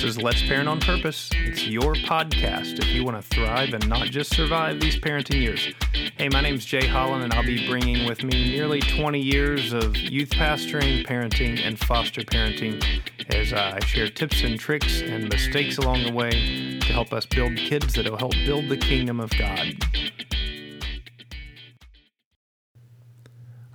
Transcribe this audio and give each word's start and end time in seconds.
This 0.00 0.16
is 0.16 0.22
Let's 0.22 0.42
Parent 0.42 0.66
on 0.66 0.80
Purpose. 0.80 1.28
It's 1.34 1.66
your 1.66 1.92
podcast 1.92 2.78
if 2.78 2.86
you 2.86 3.04
want 3.04 3.20
to 3.20 3.22
thrive 3.22 3.74
and 3.74 3.86
not 3.86 4.06
just 4.06 4.34
survive 4.34 4.80
these 4.80 4.96
parenting 4.96 5.42
years. 5.42 5.74
Hey, 6.16 6.30
my 6.30 6.40
name's 6.40 6.64
Jay 6.64 6.86
Holland, 6.86 7.22
and 7.22 7.34
I'll 7.34 7.44
be 7.44 7.68
bringing 7.68 8.06
with 8.06 8.24
me 8.24 8.50
nearly 8.50 8.80
20 8.80 9.20
years 9.20 9.74
of 9.74 9.94
youth 9.98 10.30
pastoring, 10.30 11.06
parenting, 11.06 11.60
and 11.62 11.78
foster 11.78 12.22
parenting 12.22 12.82
as 13.28 13.52
I 13.52 13.78
share 13.80 14.08
tips 14.08 14.42
and 14.42 14.58
tricks 14.58 15.02
and 15.02 15.28
mistakes 15.28 15.76
along 15.76 16.04
the 16.04 16.12
way 16.12 16.78
to 16.80 16.92
help 16.94 17.12
us 17.12 17.26
build 17.26 17.54
kids 17.56 17.92
that 17.92 18.08
will 18.08 18.16
help 18.16 18.32
build 18.46 18.70
the 18.70 18.78
kingdom 18.78 19.20
of 19.20 19.28
God. 19.32 19.84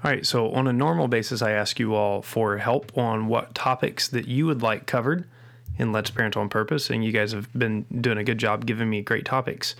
All 0.03 0.09
right, 0.09 0.25
so 0.25 0.49
on 0.53 0.65
a 0.65 0.73
normal 0.73 1.07
basis, 1.07 1.43
I 1.43 1.51
ask 1.51 1.77
you 1.77 1.93
all 1.93 2.23
for 2.23 2.57
help 2.57 2.97
on 2.97 3.27
what 3.27 3.53
topics 3.53 4.07
that 4.07 4.27
you 4.27 4.47
would 4.47 4.63
like 4.63 4.87
covered 4.87 5.29
in 5.77 5.91
Let's 5.91 6.09
Parent 6.09 6.37
on 6.37 6.49
Purpose, 6.49 6.89
and 6.89 7.03
you 7.03 7.11
guys 7.11 7.31
have 7.31 7.51
been 7.57 7.85
doing 8.01 8.17
a 8.17 8.23
good 8.23 8.37
job 8.37 8.65
giving 8.65 8.89
me 8.89 9.01
great 9.01 9.25
topics. 9.25 9.75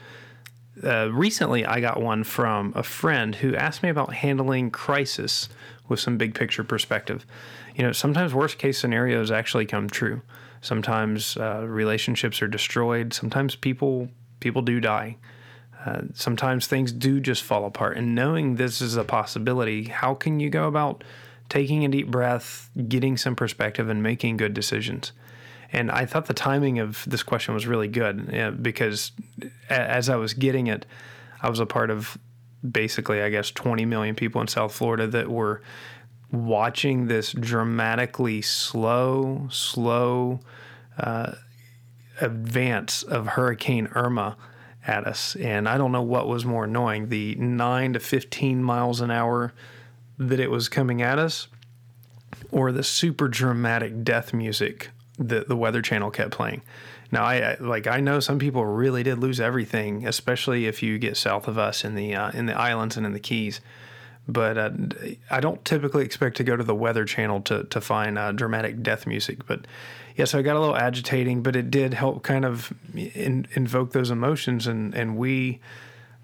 Uh, 0.84 1.09
recently, 1.12 1.66
I 1.66 1.80
got 1.80 2.02
one 2.02 2.23
from 2.23 2.73
a 2.76 2.84
friend 2.84 3.35
who 3.35 3.55
asked 3.55 3.81
me 3.81 3.90
about 3.90 4.13
handling 4.13 4.71
crisis 4.71 5.48
with 5.88 5.99
some 5.99 6.18
big 6.18 6.35
picture 6.35 6.63
perspective. 6.63 7.26
You 7.76 7.84
know, 7.84 7.91
sometimes 7.91 8.34
worst 8.34 8.58
case 8.58 8.77
scenarios 8.77 9.31
actually 9.31 9.66
come 9.66 9.90
true. 9.90 10.21
Sometimes 10.62 11.38
uh, 11.38 11.66
relationships 11.68 12.41
are 12.41 12.48
destroyed. 12.48 13.13
Sometimes 13.13 13.55
people 13.55 14.09
people 14.40 14.62
do 14.62 14.80
die. 14.80 15.18
Uh, 15.85 16.02
sometimes 16.13 16.68
things 16.68 16.91
do 16.91 17.20
just 17.20 17.43
fall 17.43 17.66
apart. 17.66 17.96
And 17.98 18.16
knowing 18.16 18.55
this 18.55 18.82
is 18.82 18.96
a 18.96 19.04
possibility, 19.04 19.85
how 19.85 20.16
can 20.16 20.40
you 20.40 20.49
go 20.49 20.68
about 20.68 21.04
taking 21.48 21.85
a 21.85 21.87
deep 21.87 22.07
breath, 22.07 22.71
getting 22.87 23.18
some 23.18 23.35
perspective, 23.35 23.87
and 23.87 24.02
making 24.02 24.37
good 24.37 24.54
decisions? 24.54 25.12
And 25.76 25.91
I 25.91 26.05
thought 26.05 26.27
the 26.27 26.34
timing 26.34 26.79
of 26.79 27.04
this 27.05 27.21
question 27.21 27.54
was 27.54 27.68
really 27.68 27.90
good 27.90 28.63
because 28.63 29.12
as 29.70 30.07
I 30.07 30.15
was 30.15 30.34
getting 30.34 30.68
it, 30.68 30.85
I 31.41 31.49
was 31.49 31.59
a 31.59 31.65
part 31.65 31.90
of 31.90 32.18
basically, 32.71 33.21
I 33.21 33.29
guess, 33.29 33.51
20 33.51 33.84
million 33.84 34.15
people 34.15 34.40
in 34.40 34.48
South 34.48 34.73
Florida 34.73 35.05
that 35.07 35.29
were 35.29 35.62
watching 36.31 37.07
this 37.07 37.34
dramatically 37.34 38.41
slow, 38.41 39.49
slow 39.51 40.40
uh, 40.98 41.34
advance 42.21 43.03
of 43.03 43.27
Hurricane 43.27 43.90
Irma 43.96 44.37
at 44.87 45.05
us. 45.05 45.35
And 45.35 45.68
I 45.68 45.77
don't 45.77 45.91
know 45.91 46.01
what 46.01 46.29
was 46.29 46.46
more 46.46 46.63
annoying 46.63 47.09
the 47.09 47.35
9 47.35 47.93
to 47.93 47.99
15 47.99 48.63
miles 48.63 49.01
an 49.01 49.12
hour 49.12 49.51
that 50.18 50.40
it 50.40 50.49
was 50.49 50.70
coming 50.70 51.01
at 51.01 51.20
us, 51.20 51.49
or 52.49 52.71
the 52.71 52.81
super 52.81 53.27
dramatic 53.27 54.05
death 54.05 54.34
music 54.34 54.91
that 55.18 55.48
the 55.48 55.55
Weather 55.55 55.82
Channel 55.82 56.12
kept 56.12 56.32
playing. 56.32 56.62
Now, 57.12 57.24
I, 57.24 57.35
I 57.35 57.58
like 57.60 57.88
I 57.88 57.99
know 57.99 58.20
some 58.20 58.40
people 58.40 58.66
really 58.66 59.04
did 59.04 59.20
lose 59.20 59.40
everything, 59.40 60.08
especially 60.08 60.66
if 60.66 60.82
you 60.82 60.98
get 60.98 61.18
south 61.18 61.48
of 61.48 61.58
us 61.58 61.85
in 61.85 61.96
the 61.96 62.16
uh, 62.16 62.32
in 62.32 62.46
the 62.46 62.58
islands 62.58 62.98
and 62.98 63.05
in 63.05 63.13
the 63.13 63.20
Keys. 63.20 63.62
But 64.28 64.58
uh, 64.58 64.72
I 65.30 65.40
don't 65.40 65.63
typically 65.63 66.03
expect 66.03 66.38
to 66.38 66.44
go 66.44 66.56
to 66.56 66.63
the 66.63 66.75
Weather 66.75 67.06
Channel 67.06 67.41
to 67.41 67.63
to 67.66 67.80
find 67.80 68.18
uh, 68.18 68.31
dramatic 68.31 68.81
death 68.81 69.06
music. 69.06 69.46
But 69.46 69.68
yeah, 70.16 70.25
so 70.25 70.40
I 70.40 70.41
got 70.41 70.56
a 70.56 70.59
little 70.59 70.75
agitating, 70.75 71.44
but 71.44 71.56
it 71.56 71.69
did 71.69 71.94
help 71.94 72.24
kind 72.24 72.44
of 72.44 72.74
in, 72.96 73.47
invoke 73.53 73.91
those 73.91 74.09
emotions, 74.09 74.66
and 74.66 74.96
and 74.96 75.16
we, 75.16 75.59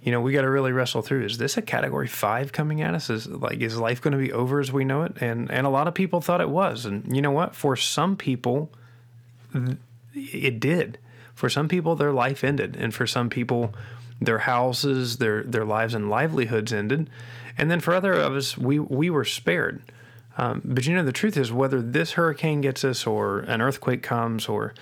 you 0.02 0.12
know, 0.12 0.20
we 0.20 0.34
got 0.34 0.42
to 0.42 0.50
really 0.50 0.72
wrestle 0.72 1.04
through. 1.04 1.26
Is 1.26 1.38
this 1.38 1.58
a 1.58 1.62
Category 1.62 2.08
Five 2.08 2.52
coming 2.52 2.82
at 2.82 2.96
us? 2.96 3.10
Is 3.10 3.28
like 3.28 3.60
is 3.60 3.78
life 3.78 4.02
going 4.02 4.14
to 4.14 4.18
be 4.18 4.32
over 4.32 4.60
as 4.60 4.72
we 4.72 4.84
know 4.84 5.04
it? 5.04 5.14
And 5.22 5.52
and 5.52 5.68
a 5.68 5.70
lot 5.70 5.88
of 5.88 5.94
people 5.94 6.22
thought 6.22 6.42
it 6.42 6.50
was, 6.50 6.86
and 6.86 7.16
you 7.16 7.22
know 7.22 7.32
what? 7.32 7.56
For 7.56 7.76
some 7.76 8.18
people, 8.18 8.72
it 10.14 10.60
did. 10.60 10.98
For 11.34 11.50
some 11.50 11.68
people, 11.68 11.96
their 11.96 12.12
life 12.12 12.44
ended, 12.44 12.76
and 12.76 12.94
for 12.94 13.08
some 13.08 13.30
people, 13.30 13.74
their 14.20 14.40
houses, 14.40 15.18
their 15.18 15.44
their 15.44 15.66
lives 15.66 15.94
and 15.94 16.10
livelihoods 16.10 16.72
ended, 16.72 17.10
and 17.58 17.72
then 17.72 17.80
for 17.80 17.94
other 17.94 18.14
of 18.14 18.36
us, 18.36 18.58
we 18.58 18.80
we 18.80 19.10
were 19.10 19.26
spared. 19.26 19.82
Um, 20.38 20.62
but 20.64 20.86
you 20.86 20.96
know, 20.96 21.04
the 21.04 21.12
truth 21.12 21.38
is, 21.38 21.52
whether 21.52 21.82
this 21.82 22.14
hurricane 22.14 22.62
gets 22.62 22.84
us, 22.84 23.08
or 23.08 23.40
an 23.40 23.62
earthquake 23.62 24.04
comes, 24.04 24.48
or 24.48 24.74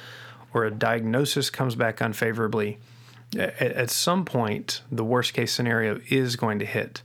or 0.54 0.66
a 0.66 0.72
diagnosis 0.72 1.50
comes 1.50 1.76
back 1.76 2.02
unfavorably, 2.02 2.80
at, 3.38 3.62
at 3.62 3.90
some 3.90 4.26
point, 4.26 4.82
the 4.92 5.04
worst 5.04 5.34
case 5.34 5.52
scenario 5.54 6.02
is 6.10 6.36
going 6.36 6.60
to 6.60 6.66
hit. 6.66 7.04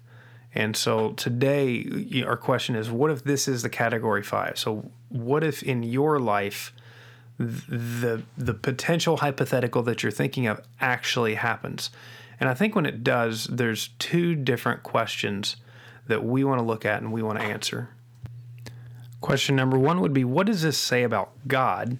And 0.55 0.77
so 0.77 1.13
today, 1.13 2.25
our 2.27 2.37
question 2.37 2.77
is, 2.77 2.91
what 2.91 3.11
if 3.11 3.25
this 3.25 3.49
is 3.49 3.63
the 3.63 3.69
category 3.69 4.23
five? 4.23 4.59
So, 4.59 4.91
what 5.09 5.43
if 5.43 5.63
in 5.63 5.83
your 5.83 6.19
life 6.21 6.73
the 7.39 8.23
the 8.37 8.55
potential 8.55 9.19
hypothetical 9.19 9.83
that 9.83 10.03
you're 10.03 10.13
thinking 10.13 10.47
of 10.47 10.61
actually 10.81 11.35
happens. 11.35 11.91
And 12.39 12.49
I 12.49 12.55
think 12.55 12.75
when 12.75 12.87
it 12.87 13.05
does, 13.05 13.45
there's 13.45 13.89
two 13.99 14.35
different 14.35 14.83
questions 14.83 15.57
that 16.07 16.25
we 16.25 16.45
want 16.45 16.59
to 16.59 16.65
look 16.65 16.85
at 16.85 17.01
and 17.01 17.13
we 17.13 17.23
want 17.23 17.39
to 17.39 17.45
answer. 17.45 17.91
Question 19.21 19.57
number 19.57 19.79
1 19.79 20.01
would 20.01 20.13
be 20.13 20.25
what 20.25 20.47
does 20.47 20.63
this 20.63 20.77
say 20.77 21.03
about 21.03 21.33
God? 21.49 21.99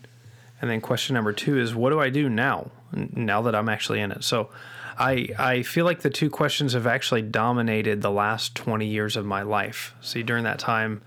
And 0.61 0.71
then 0.71 0.81
question 0.81 1.15
number 1.15 1.33
2 1.33 1.59
is 1.59 1.75
what 1.75 1.91
do 1.91 2.01
I 2.01 2.11
do 2.11 2.29
now 2.29 2.71
now 2.93 3.43
that 3.43 3.55
I'm 3.55 3.69
actually 3.69 4.01
in 4.01 4.13
it? 4.13 4.23
So 4.23 4.51
I 4.99 5.29
I 5.39 5.63
feel 5.63 5.85
like 5.85 6.03
the 6.03 6.11
two 6.11 6.31
questions 6.31 6.75
have 6.75 6.87
actually 6.87 7.23
dominated 7.23 8.03
the 8.03 8.11
last 8.11 8.55
20 8.55 8.87
years 8.87 9.17
of 9.17 9.25
my 9.25 9.43
life. 9.43 9.95
See 10.01 10.23
during 10.23 10.45
that 10.45 10.59
time 10.59 11.03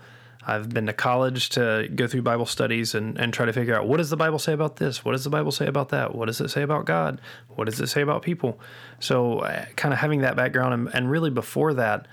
I've 0.46 0.68
been 0.70 0.86
to 0.86 0.92
college 0.92 1.50
to 1.50 1.88
go 1.94 2.06
through 2.06 2.22
Bible 2.22 2.46
studies 2.46 2.94
and, 2.94 3.18
and 3.18 3.34
try 3.34 3.44
to 3.46 3.52
figure 3.52 3.76
out 3.76 3.86
what 3.86 3.98
does 3.98 4.10
the 4.10 4.16
Bible 4.16 4.38
say 4.38 4.52
about 4.52 4.76
this? 4.76 5.04
What 5.04 5.12
does 5.12 5.24
the 5.24 5.30
Bible 5.30 5.52
say 5.52 5.66
about 5.66 5.90
that? 5.90 6.14
What 6.14 6.26
does 6.26 6.40
it 6.40 6.48
say 6.48 6.62
about 6.62 6.86
God? 6.86 7.20
What 7.48 7.64
does 7.66 7.80
it 7.80 7.88
say 7.88 8.02
about 8.02 8.22
people? 8.22 8.60
So, 9.00 9.40
uh, 9.40 9.66
kind 9.76 9.92
of 9.92 10.00
having 10.00 10.20
that 10.20 10.36
background, 10.36 10.74
and, 10.74 10.94
and 10.94 11.10
really 11.10 11.30
before 11.30 11.74
that, 11.74 12.06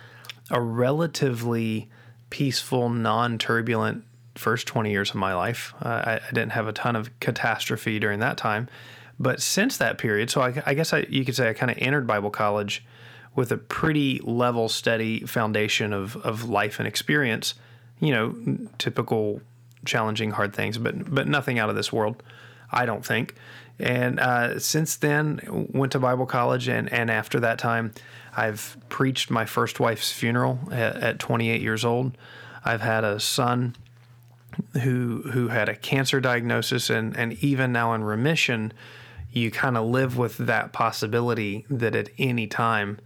a 0.52 0.60
relatively 0.60 1.90
peaceful, 2.30 2.90
non 2.90 3.38
turbulent 3.38 4.04
first 4.36 4.68
20 4.68 4.92
years 4.92 5.12
of 5.12 5.16
my 5.16 5.34
life. 5.34 5.74
Uh, 5.82 5.88
I, 6.06 6.14
I, 6.16 6.30
didn't 6.34 6.52
have 6.52 6.68
a 6.68 6.74
ton 6.74 6.96
of 6.96 7.18
catastrophe 7.20 8.00
during 8.00 8.20
that 8.20 8.38
time. 8.38 8.68
But 9.18 9.42
since 9.42 9.78
that 9.78 9.98
period, 9.98 10.30
so 10.30 10.42
I, 10.42 10.62
I 10.66 10.74
guess 10.74 10.92
I, 10.92 11.06
you 11.10 11.24
could 11.24 11.36
say 11.36 11.50
I 11.50 11.54
kind 11.54 11.72
of 11.72 11.78
entered 11.80 12.06
Bible 12.06 12.32
college 12.32 12.84
with 13.34 13.52
a 13.52 13.58
pretty 13.58 14.20
level, 14.24 14.68
steady 14.68 15.22
foundation 15.22 15.94
of, 15.94 16.18
of 16.18 16.50
life 16.50 16.80
and 16.80 16.88
experience 16.88 17.54
you 18.00 18.12
know, 18.12 18.36
typical 18.78 19.42
challenging, 19.86 20.32
hard 20.32 20.54
things, 20.54 20.78
but 20.78 21.14
but 21.14 21.28
nothing 21.28 21.60
out 21.60 21.70
of 21.70 21.76
this 21.76 21.94
world, 21.94 22.22
I 22.72 22.86
don't 22.86 23.06
think. 23.06 23.36
And 23.80 24.20
uh, 24.20 24.60
since 24.60 24.96
then, 24.96 25.40
went 25.74 25.92
to 25.94 26.00
Bible 26.00 26.26
college, 26.26 26.68
and 26.68 26.92
and 26.92 27.12
after 27.12 27.40
that 27.42 27.60
time, 27.60 27.94
I've 28.36 28.78
preached 28.90 29.30
my 29.30 29.46
first 29.46 29.80
wife's 29.80 30.12
funeral 30.12 30.60
at, 30.72 30.96
at 30.98 31.20
28 31.20 31.62
years 31.62 31.84
old. 31.84 32.18
I've 32.64 32.82
had 32.82 33.04
a 33.04 33.20
son 33.20 33.76
who 34.82 35.24
who 35.32 35.50
had 35.50 35.70
a 35.70 35.76
cancer 35.76 36.20
diagnosis, 36.20 36.90
and 36.90 37.16
and 37.18 37.34
even 37.44 37.72
now 37.72 37.94
in 37.94 38.04
remission. 38.04 38.74
You 39.32 39.52
kind 39.52 39.76
of 39.76 39.86
live 39.88 40.18
with 40.18 40.38
that 40.38 40.72
possibility 40.72 41.66
that 41.70 41.94
at 41.94 42.08
any 42.18 42.48
time 42.48 43.00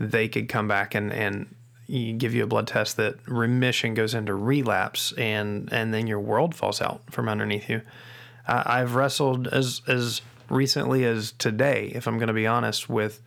they 0.00 0.28
could 0.28 0.48
come 0.48 0.66
back 0.66 0.94
and 0.94 1.12
and 1.12 1.54
you 1.86 2.12
give 2.12 2.34
you 2.34 2.44
a 2.44 2.46
blood 2.46 2.66
test 2.66 2.96
that 2.96 3.16
remission 3.26 3.94
goes 3.94 4.14
into 4.14 4.34
relapse 4.34 5.12
and 5.12 5.72
and 5.72 5.92
then 5.92 6.06
your 6.06 6.20
world 6.20 6.54
falls 6.54 6.80
out 6.80 7.02
from 7.10 7.28
underneath 7.28 7.68
you. 7.68 7.82
Uh, 8.46 8.62
I've 8.66 8.94
wrestled 8.94 9.48
as 9.48 9.82
as 9.86 10.22
recently 10.50 11.04
as 11.04 11.32
today, 11.32 11.90
if 11.94 12.06
I'm 12.06 12.18
going 12.18 12.28
to 12.28 12.34
be 12.34 12.46
honest, 12.46 12.88
with 12.88 13.22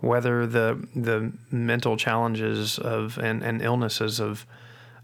whether 0.00 0.46
the 0.46 0.86
the 0.94 1.32
mental 1.50 1.96
challenges 1.96 2.78
of 2.78 3.18
and, 3.18 3.42
and 3.42 3.62
illnesses 3.62 4.20
of 4.20 4.46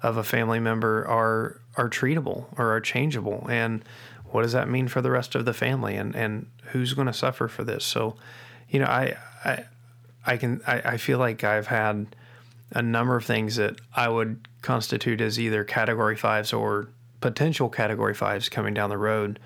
of 0.02 0.16
a 0.16 0.24
family 0.24 0.60
member 0.60 1.06
are 1.06 1.60
are 1.76 1.88
treatable 1.88 2.46
or 2.58 2.74
are 2.74 2.80
changeable. 2.80 3.46
And 3.48 3.84
what 4.26 4.42
does 4.42 4.52
that 4.52 4.68
mean 4.68 4.88
for 4.88 5.00
the 5.00 5.10
rest 5.10 5.34
of 5.34 5.44
the 5.44 5.54
family? 5.54 5.96
And 5.96 6.14
and 6.14 6.46
who's 6.72 6.94
going 6.94 7.06
to 7.06 7.12
suffer 7.12 7.48
for 7.48 7.64
this? 7.64 7.84
So 7.84 8.16
you 8.72 8.80
know 8.80 8.86
i 8.86 9.14
i 9.44 9.64
i 10.26 10.36
can 10.36 10.60
i, 10.66 10.80
I 10.80 10.96
feel 10.96 11.18
like 11.18 11.44
i've 11.44 11.68
had 11.68 12.16
a 12.74 12.82
number 12.82 13.16
of 13.16 13.24
things 13.24 13.56
that 13.56 13.80
I 13.94 14.08
would 14.08 14.48
constitute 14.62 15.20
as 15.20 15.38
either 15.38 15.64
category 15.64 16.16
fives 16.16 16.52
or 16.52 16.88
potential 17.20 17.68
category 17.68 18.14
fives 18.14 18.48
coming 18.48 18.74
down 18.74 18.90
the 18.90 18.98
road 18.98 19.38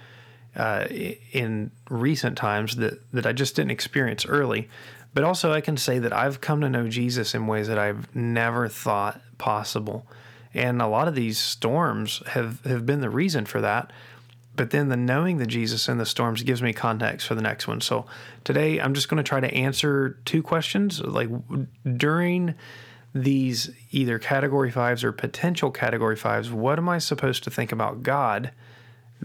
uh, 0.56 0.86
in 1.32 1.70
recent 1.90 2.36
times 2.38 2.76
that, 2.76 3.00
that 3.12 3.26
I 3.26 3.32
just 3.32 3.56
didn't 3.56 3.72
experience 3.72 4.24
early. 4.26 4.68
But 5.12 5.24
also, 5.24 5.52
I 5.52 5.60
can 5.60 5.76
say 5.76 5.98
that 5.98 6.12
I've 6.12 6.40
come 6.40 6.60
to 6.60 6.68
know 6.68 6.88
Jesus 6.88 7.34
in 7.34 7.46
ways 7.46 7.68
that 7.68 7.78
I've 7.78 8.14
never 8.14 8.68
thought 8.68 9.20
possible. 9.38 10.06
And 10.52 10.80
a 10.80 10.86
lot 10.86 11.08
of 11.08 11.14
these 11.14 11.38
storms 11.38 12.22
have, 12.28 12.64
have 12.64 12.86
been 12.86 13.00
the 13.00 13.10
reason 13.10 13.46
for 13.46 13.60
that. 13.60 13.92
But 14.56 14.70
then 14.70 14.88
the 14.88 14.96
knowing 14.96 15.36
the 15.36 15.46
Jesus 15.46 15.88
in 15.88 15.98
the 15.98 16.06
storms 16.06 16.42
gives 16.42 16.62
me 16.62 16.72
context 16.72 17.26
for 17.26 17.34
the 17.34 17.42
next 17.42 17.68
one. 17.68 17.80
So 17.82 18.06
today, 18.44 18.80
I'm 18.80 18.94
just 18.94 19.08
going 19.08 19.18
to 19.18 19.28
try 19.28 19.40
to 19.40 19.54
answer 19.54 20.18
two 20.24 20.42
questions. 20.42 21.00
Like 21.00 21.28
during 21.96 22.54
these 23.14 23.70
either 23.90 24.18
category 24.18 24.70
fives 24.70 25.02
or 25.02 25.12
potential 25.12 25.70
category 25.70 26.16
fives, 26.16 26.50
what 26.50 26.78
am 26.78 26.88
I 26.88 26.98
supposed 26.98 27.44
to 27.44 27.50
think 27.50 27.72
about 27.72 28.02
God 28.02 28.50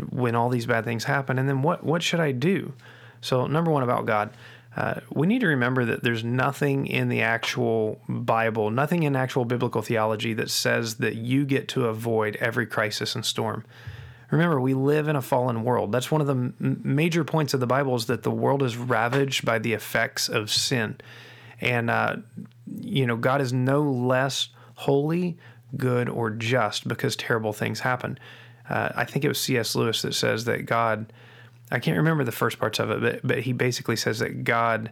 when 0.10 0.36
all 0.36 0.50
these 0.50 0.66
bad 0.66 0.86
things 0.86 1.04
happen? 1.04 1.38
And 1.38 1.48
then 1.50 1.62
what 1.62 1.84
what 1.84 2.02
should 2.02 2.20
I 2.20 2.32
do? 2.32 2.74
So 3.22 3.48
number 3.48 3.72
one 3.72 3.84
about 3.84 4.06
God, 4.06 4.32
uh, 4.76 5.02
we 5.12 5.28
need 5.28 5.42
to 5.42 5.48
remember 5.48 5.86
that 5.86 6.04
there's 6.04 6.24
nothing 6.24 6.88
in 6.88 7.10
the 7.10 7.22
actual 7.22 8.00
Bible, 8.08 8.72
nothing 8.72 9.04
in 9.04 9.16
actual 9.16 9.46
biblical 9.46 9.82
theology 9.82 10.34
that 10.34 10.50
says 10.50 10.96
that 10.96 11.16
you 11.16 11.46
get 11.46 11.68
to 11.70 11.88
avoid 11.88 12.38
every 12.38 12.66
crisis 12.66 13.14
and 13.16 13.26
storm. 13.26 13.66
Remember, 14.30 14.62
we 14.62 14.74
live 14.74 15.10
in 15.10 15.18
a 15.18 15.22
fallen 15.22 15.66
world. 15.66 15.92
That's 15.92 16.10
one 16.10 16.22
of 16.22 16.28
the 16.28 16.54
major 16.60 17.26
points 17.26 17.54
of 17.54 17.60
the 17.60 17.68
Bible 17.68 17.96
is 17.96 18.06
that 18.06 18.24
the 18.24 18.32
world 18.32 18.64
is 18.64 18.78
ravaged 18.78 19.46
by 19.46 19.60
the 19.60 19.74
effects 19.74 20.30
of 20.30 20.50
sin. 20.50 20.96
And, 21.62 21.90
uh, 21.90 22.18
you 22.80 23.06
know, 23.06 23.16
God 23.16 23.42
is 23.42 23.54
no 23.54 23.84
less 23.84 24.50
holy, 24.76 25.38
good, 25.78 26.10
or 26.10 26.30
just 26.32 26.88
because 26.88 27.16
terrible 27.16 27.54
things 27.54 27.80
happen. 27.80 28.18
Uh, 28.70 28.90
I 28.96 29.06
think 29.06 29.24
it 29.24 29.28
was 29.28 29.40
C.S. 29.40 29.76
Lewis 29.76 30.02
that 30.02 30.14
says 30.14 30.46
that 30.46 30.66
God, 30.66 31.14
I 31.72 31.80
can't 31.80 31.98
remember 31.98 32.24
the 32.24 32.32
first 32.32 32.60
parts 32.60 32.80
of 32.80 32.90
it, 32.90 33.02
but, 33.02 33.28
but 33.28 33.40
he 33.40 33.54
basically 33.54 33.96
says 33.96 34.20
that 34.20 34.44
God. 34.44 34.92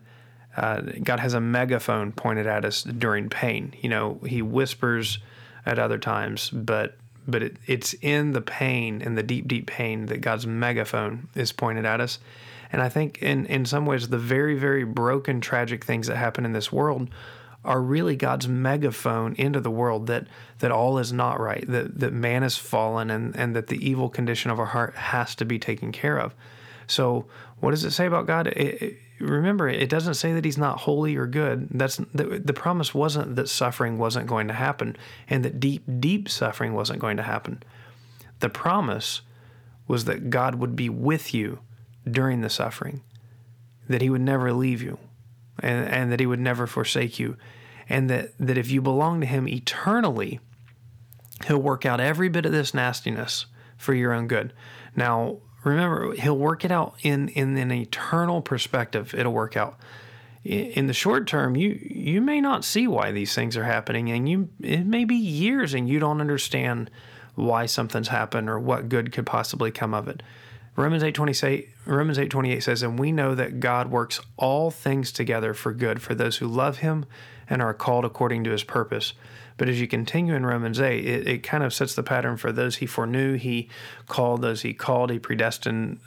Uh, 0.57 0.81
God 1.04 1.19
has 1.19 1.36
a 1.36 1.39
megaphone 1.39 2.12
pointed 2.12 2.48
at 2.48 2.66
us 2.66 2.81
during 2.81 3.30
pain. 3.30 3.72
You 3.81 3.88
know, 3.88 4.19
He 4.25 4.42
whispers 4.42 5.19
at 5.63 5.77
other 5.77 6.00
times, 6.00 6.50
but 6.50 6.98
but 7.27 7.44
it, 7.44 7.57
it's 7.68 7.94
in 8.01 8.33
the 8.33 8.42
pain, 8.42 9.01
in 9.01 9.15
the 9.15 9.24
deep, 9.24 9.48
deep 9.48 9.68
pain, 9.68 10.07
that 10.07 10.22
God's 10.22 10.48
megaphone 10.48 11.30
is 11.36 11.51
pointed 11.51 11.86
at 11.86 12.01
us. 12.01 12.19
And 12.71 12.81
I 12.81 12.89
think 12.89 13.21
in, 13.21 13.45
in 13.48 13.66
some 13.66 13.86
ways, 13.86 14.07
the 14.07 14.18
very, 14.18 14.56
very 14.56 14.83
broken, 14.83 15.42
tragic 15.42 15.83
things 15.83 16.07
that 16.07 16.18
happen 16.18 16.45
in 16.45 16.54
this 16.54 16.71
world 16.71 17.10
are 17.66 17.81
really 17.81 18.16
God's 18.16 18.48
megaphone 18.48 19.36
into 19.36 19.60
the 19.60 19.71
world 19.71 20.07
that, 20.07 20.27
that 20.60 20.71
all 20.71 20.98
is 20.98 21.12
not 21.12 21.39
right, 21.39 21.66
that, 21.68 22.00
that 22.00 22.13
man 22.13 22.44
is 22.44 22.57
fallen, 22.57 23.10
and, 23.10 23.36
and 23.36 23.56
that 23.56 23.68
the 23.68 23.86
evil 23.86 24.10
condition 24.10 24.50
of 24.50 24.60
our 24.60 24.68
heart 24.68 24.95
has 24.95 25.36
to 25.36 25.45
be 25.45 25.60
taken 25.60 25.92
care 25.92 26.18
of. 26.18 26.33
So, 26.88 27.25
what 27.60 27.71
does 27.71 27.83
it 27.83 27.92
say 27.92 28.06
about 28.06 28.27
God? 28.27 28.48
It, 28.48 28.81
it, 28.81 28.98
remember, 29.19 29.68
it 29.68 29.89
doesn't 29.89 30.13
say 30.13 30.33
that 30.33 30.45
he's 30.45 30.57
not 30.57 30.80
holy 30.80 31.18
or 31.18 31.27
good. 31.27 31.68
That's 31.72 31.98
the, 32.13 32.42
the 32.44 32.54
promise 32.54 32.94
wasn't 32.94 33.36
that 33.36 33.50
suffering 33.50 33.98
wasn't 33.98 34.27
going 34.27 34.48
to 34.48 34.54
happen 34.54 34.95
and 35.27 35.44
that 35.44 35.60
deep, 35.60 35.83
deep 36.00 36.30
suffering 36.30 36.74
wasn't 36.74 37.00
going 37.00 37.18
to 37.18 37.24
happen. 37.24 37.62
The 38.39 38.50
promise 38.50 39.22
was 39.88 40.06
that 40.06 40.30
God 40.30 40.56
would 40.56 40.75
be 40.75 40.88
with 40.88 41.33
you 41.33 41.60
during 42.12 42.42
the 42.42 42.50
suffering, 42.50 43.02
that 43.88 44.02
he 44.02 44.10
would 44.10 44.22
never 44.22 44.54
leave 44.54 44.82
you, 44.82 44.98
and, 45.62 45.88
and 45.88 46.12
that 46.12 46.20
he 46.20 46.26
would 46.26 46.40
never 46.40 46.68
forsake 46.68 47.20
you, 47.20 47.38
and 47.88 48.10
that, 48.10 48.32
that 48.40 48.58
if 48.58 48.70
you 48.70 48.82
belong 48.82 49.22
to 49.22 49.28
him 49.28 49.48
eternally, 49.48 50.40
he'll 51.48 51.62
work 51.62 51.86
out 51.86 52.00
every 52.00 52.30
bit 52.30 52.46
of 52.46 52.52
this 52.52 52.74
nastiness 52.74 53.46
for 53.78 53.94
your 53.94 54.14
own 54.14 54.28
good. 54.28 54.54
Now, 54.96 55.38
remember 55.64 56.14
he'll 56.16 56.38
work 56.38 56.64
it 56.66 56.72
out 56.72 56.96
in 57.02 57.30
in 57.30 57.58
an 57.58 57.72
eternal 57.72 58.42
perspective. 58.42 59.14
It'll 59.14 59.34
work 59.34 59.58
out. 59.58 59.80
In 60.44 60.88
the 60.88 60.94
short 60.94 61.28
term 61.28 61.56
you 61.56 61.78
you 61.84 62.22
may 62.22 62.40
not 62.40 62.64
see 62.64 62.88
why 62.88 63.12
these 63.12 63.36
things 63.36 63.58
are 63.58 63.66
happening 63.66 64.10
and 64.10 64.28
you 64.28 64.50
it 64.62 64.86
may 64.86 65.04
be 65.04 65.16
years 65.16 65.74
and 65.74 65.90
you 65.90 66.00
don't 66.00 66.22
understand 66.22 66.90
why 67.36 67.66
something's 67.66 68.08
happened 68.08 68.50
or 68.50 68.58
what 68.58 68.90
good 68.90 69.12
could 69.12 69.26
possibly 69.26 69.70
come 69.70 69.94
of 69.94 70.08
it 70.08 70.24
Romans 70.80 71.04
8:28 71.04 71.68
Romans 71.86 72.18
8:28 72.18 72.64
says 72.64 72.84
and 72.84 72.98
we 72.98 73.12
know 73.12 73.36
that 73.36 73.60
God 73.60 73.92
works 73.92 74.22
all 74.38 74.72
things 74.72 75.12
together 75.12 75.54
for 75.54 75.74
good 75.74 76.02
for 76.02 76.16
those 76.16 76.38
who 76.38 76.48
love 76.48 76.78
him 76.78 77.06
and 77.50 77.62
are 77.62 77.74
called 77.74 78.06
according 78.06 78.44
to 78.46 78.52
his 78.52 78.64
purpose 78.64 79.14
but 79.60 79.68
as 79.68 79.81
you 79.81 79.90
continue 79.90 80.36
in 80.36 80.46
Romans 80.46 80.80
8, 80.80 81.06
it, 81.06 81.28
it 81.28 81.44
kind 81.44 81.66
of 81.66 81.74
sets 81.74 81.94
the 81.94 82.02
pattern 82.02 82.38
for 82.38 82.54
those 82.54 82.78
he 82.78 82.86
foreknew, 82.86 83.34
he 83.34 83.68
called, 84.08 84.42
those 84.42 84.62
he 84.62 84.74
called, 84.74 85.12
he 85.12 85.20
predestined, 85.20 86.00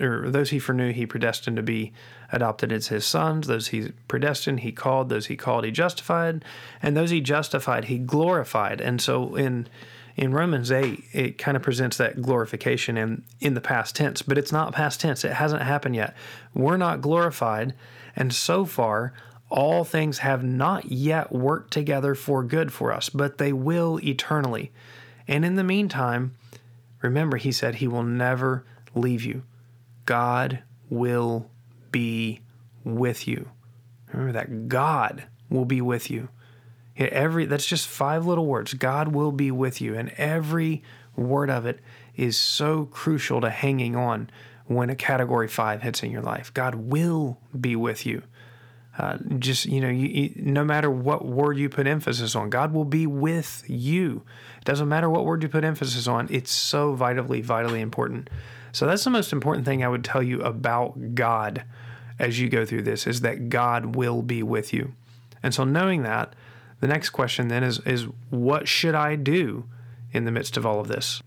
or 0.00 0.30
those 0.30 0.50
he 0.50 0.60
foreknew, 0.60 0.92
he 0.92 1.06
predestined 1.06 1.56
to 1.56 1.62
be 1.62 1.92
adopted 2.30 2.70
as 2.70 2.86
his 2.86 3.04
sons. 3.04 3.48
Those 3.48 3.68
he 3.68 3.90
predestined, 4.06 4.60
he 4.60 4.70
called. 4.70 5.08
Those 5.08 5.26
he 5.26 5.36
called, 5.36 5.64
he 5.64 5.72
justified. 5.72 6.44
And 6.80 6.96
those 6.96 7.10
he 7.10 7.20
justified, 7.20 7.86
he 7.86 7.98
glorified. 7.98 8.80
And 8.80 9.02
so 9.02 9.34
in 9.34 9.66
in 10.16 10.32
Romans 10.32 10.70
8, 10.70 11.04
it 11.12 11.38
kind 11.38 11.56
of 11.56 11.62
presents 11.62 11.96
that 11.96 12.20
glorification 12.20 12.96
in, 12.96 13.24
in 13.40 13.54
the 13.54 13.60
past 13.60 13.96
tense, 13.96 14.22
but 14.22 14.38
it's 14.38 14.52
not 14.52 14.72
past 14.72 15.00
tense. 15.00 15.24
It 15.24 15.32
hasn't 15.34 15.62
happened 15.62 15.96
yet. 15.96 16.14
We're 16.54 16.76
not 16.76 17.00
glorified. 17.00 17.74
And 18.16 18.32
so 18.32 18.64
far, 18.64 19.12
all 19.48 19.84
things 19.84 20.18
have 20.18 20.44
not 20.44 20.90
yet 20.90 21.32
worked 21.32 21.72
together 21.72 22.14
for 22.14 22.42
good 22.42 22.72
for 22.72 22.92
us, 22.92 23.08
but 23.08 23.38
they 23.38 23.52
will 23.52 23.98
eternally. 24.02 24.72
And 25.26 25.44
in 25.44 25.56
the 25.56 25.64
meantime, 25.64 26.34
remember, 27.02 27.36
he 27.36 27.52
said 27.52 27.76
he 27.76 27.88
will 27.88 28.02
never 28.02 28.64
leave 28.94 29.24
you. 29.24 29.44
God 30.06 30.62
will 30.88 31.50
be 31.92 32.40
with 32.84 33.28
you. 33.28 33.48
Remember 34.12 34.32
that 34.32 34.68
God 34.68 35.24
will 35.48 35.64
be 35.64 35.80
with 35.80 36.10
you. 36.10 36.28
Every 37.08 37.46
that's 37.46 37.66
just 37.66 37.88
five 37.88 38.26
little 38.26 38.46
words. 38.46 38.74
God 38.74 39.08
will 39.08 39.32
be 39.32 39.50
with 39.50 39.80
you, 39.80 39.94
and 39.94 40.10
every 40.16 40.82
word 41.16 41.50
of 41.50 41.66
it 41.66 41.80
is 42.14 42.36
so 42.36 42.84
crucial 42.86 43.40
to 43.40 43.50
hanging 43.50 43.96
on 43.96 44.30
when 44.66 44.90
a 44.90 44.94
category 44.94 45.48
five 45.48 45.82
hits 45.82 46.02
in 46.02 46.10
your 46.10 46.22
life. 46.22 46.52
God 46.52 46.74
will 46.74 47.38
be 47.58 47.74
with 47.74 48.06
you. 48.06 48.22
Uh, 48.98 49.16
just 49.38 49.66
you 49.66 49.80
know, 49.80 49.88
you, 49.88 50.08
you, 50.08 50.32
no 50.36 50.62
matter 50.62 50.90
what 50.90 51.24
word 51.24 51.56
you 51.56 51.68
put 51.68 51.86
emphasis 51.86 52.36
on, 52.36 52.50
God 52.50 52.74
will 52.74 52.84
be 52.84 53.06
with 53.06 53.64
you. 53.66 54.22
It 54.58 54.64
doesn't 54.64 54.88
matter 54.88 55.08
what 55.08 55.24
word 55.24 55.42
you 55.42 55.48
put 55.48 55.64
emphasis 55.64 56.06
on; 56.06 56.28
it's 56.30 56.52
so 56.52 56.94
vitally, 56.94 57.40
vitally 57.40 57.80
important. 57.80 58.28
So 58.72 58.86
that's 58.86 59.04
the 59.04 59.10
most 59.10 59.32
important 59.32 59.64
thing 59.64 59.82
I 59.82 59.88
would 59.88 60.04
tell 60.04 60.22
you 60.22 60.42
about 60.42 61.14
God 61.14 61.64
as 62.18 62.38
you 62.38 62.48
go 62.48 62.64
through 62.64 62.82
this 62.82 63.06
is 63.06 63.22
that 63.22 63.48
God 63.48 63.96
will 63.96 64.22
be 64.22 64.42
with 64.42 64.72
you. 64.72 64.92
And 65.42 65.54
so 65.54 65.64
knowing 65.64 66.02
that, 66.02 66.34
the 66.80 66.88
next 66.88 67.10
question 67.10 67.48
then 67.48 67.62
is 67.62 67.78
is 67.80 68.06
what 68.30 68.66
should 68.68 68.94
I 68.94 69.16
do 69.16 69.64
in 70.12 70.24
the 70.24 70.32
midst 70.32 70.56
of 70.56 70.66
all 70.66 70.80
of 70.80 70.88
this? 70.88 71.22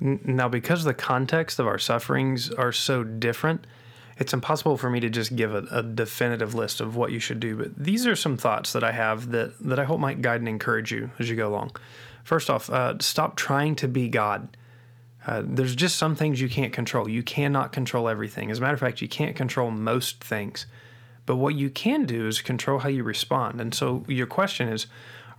Now, 0.00 0.48
because 0.48 0.84
the 0.84 0.94
context 0.94 1.58
of 1.58 1.66
our 1.66 1.78
sufferings 1.78 2.50
are 2.50 2.70
so 2.70 3.02
different, 3.02 3.66
it's 4.18 4.32
impossible 4.32 4.76
for 4.76 4.90
me 4.90 5.00
to 5.00 5.08
just 5.08 5.34
give 5.34 5.54
a, 5.54 5.66
a, 5.70 5.82
definitive 5.82 6.54
list 6.54 6.80
of 6.80 6.96
what 6.96 7.10
you 7.10 7.18
should 7.18 7.40
do, 7.40 7.56
but 7.56 7.76
these 7.76 8.06
are 8.06 8.14
some 8.14 8.36
thoughts 8.36 8.72
that 8.72 8.84
I 8.84 8.92
have 8.92 9.30
that, 9.30 9.58
that 9.60 9.78
I 9.78 9.84
hope 9.84 9.98
might 10.00 10.22
guide 10.22 10.40
and 10.40 10.48
encourage 10.48 10.92
you 10.92 11.10
as 11.18 11.28
you 11.28 11.36
go 11.36 11.48
along. 11.48 11.72
First 12.24 12.50
off, 12.50 12.68
uh, 12.70 12.94
stop 13.00 13.36
trying 13.36 13.74
to 13.76 13.88
be 13.88 14.08
God. 14.08 14.56
Uh, 15.26 15.42
there's 15.44 15.74
just 15.74 15.96
some 15.96 16.14
things 16.14 16.40
you 16.40 16.48
can't 16.48 16.72
control. 16.72 17.08
You 17.08 17.22
cannot 17.22 17.72
control 17.72 18.08
everything. 18.08 18.50
As 18.50 18.58
a 18.58 18.60
matter 18.60 18.74
of 18.74 18.80
fact, 18.80 19.00
you 19.00 19.08
can't 19.08 19.36
control 19.36 19.70
most 19.70 20.22
things. 20.22 20.66
But 21.28 21.36
what 21.36 21.56
you 21.56 21.68
can 21.68 22.06
do 22.06 22.26
is 22.26 22.40
control 22.40 22.78
how 22.78 22.88
you 22.88 23.02
respond. 23.02 23.60
And 23.60 23.74
so 23.74 24.02
your 24.08 24.26
question 24.26 24.66
is 24.66 24.86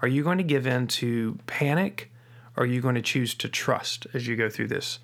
are 0.03 0.07
you 0.07 0.21
going 0.21 0.37
to 0.37 0.43
give 0.43 0.67
in 0.67 0.85
to 0.87 1.39
panic 1.47 2.11
or 2.55 2.63
are 2.63 2.67
you 2.67 2.79
going 2.79 2.93
to 2.93 3.01
choose 3.01 3.33
to 3.33 3.49
trust 3.49 4.05
as 4.13 4.27
you 4.27 4.35
go 4.35 4.51
through 4.51 4.67
this? 4.67 4.99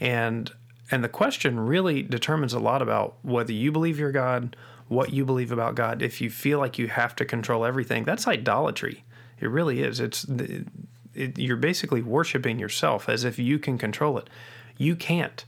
And 0.00 0.50
and 0.90 1.04
the 1.04 1.10
question 1.10 1.60
really 1.60 2.00
determines 2.00 2.54
a 2.54 2.58
lot 2.58 2.80
about 2.80 3.16
whether 3.20 3.52
you 3.52 3.70
believe 3.70 3.98
you're 3.98 4.12
God, 4.12 4.56
what 4.88 5.12
you 5.12 5.26
believe 5.26 5.52
about 5.52 5.74
God. 5.74 6.00
If 6.00 6.22
you 6.22 6.30
feel 6.30 6.58
like 6.58 6.78
you 6.78 6.88
have 6.88 7.14
to 7.16 7.26
control 7.26 7.66
everything, 7.66 8.04
that's 8.04 8.26
idolatry. 8.26 9.04
It 9.40 9.50
really 9.50 9.82
is. 9.82 10.00
It's 10.00 10.24
it, 10.24 11.38
you're 11.38 11.58
basically 11.58 12.00
worshiping 12.00 12.58
yourself 12.58 13.10
as 13.10 13.24
if 13.24 13.38
you 13.38 13.58
can 13.58 13.76
control 13.76 14.16
it. 14.16 14.30
You 14.78 14.96
can't. 14.96 15.44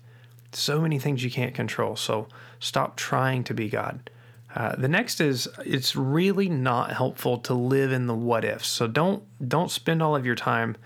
So 0.53 0.83
many 0.83 0.99
things 0.99 1.25
you 1.25 1.31
can't 1.31 1.55
control. 1.55 1.97
So 1.97 2.29
stop 2.61 2.97
trying 2.97 3.43
to 3.45 3.55
be 3.55 3.71
God. 3.71 4.11
Uh, 4.55 4.77
the 4.77 4.89
next 4.89 5.21
is 5.21 5.49
it's 5.65 5.97
really 5.97 6.49
not 6.49 6.93
helpful 6.93 7.39
to 7.39 7.55
live 7.55 7.91
in 7.93 8.07
the 8.07 8.15
what 8.15 8.45
ifs. 8.45 8.69
So 8.69 8.87
don't 8.87 9.23
don't 9.47 9.71
spend 9.71 10.03
all 10.03 10.15
of 10.15 10.27
your 10.27 10.35
time 10.35 10.77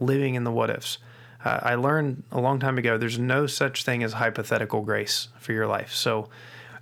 living 0.00 0.34
in 0.34 0.44
the 0.44 0.50
what 0.50 0.70
ifs. 0.70 0.98
Uh, 1.44 1.60
I 1.62 1.74
learned 1.76 2.24
a 2.32 2.40
long 2.40 2.58
time 2.58 2.78
ago 2.78 2.98
there's 2.98 3.18
no 3.18 3.46
such 3.46 3.84
thing 3.84 4.02
as 4.02 4.14
hypothetical 4.14 4.82
grace 4.82 5.28
for 5.38 5.52
your 5.52 5.66
life. 5.66 5.92
So 5.92 6.28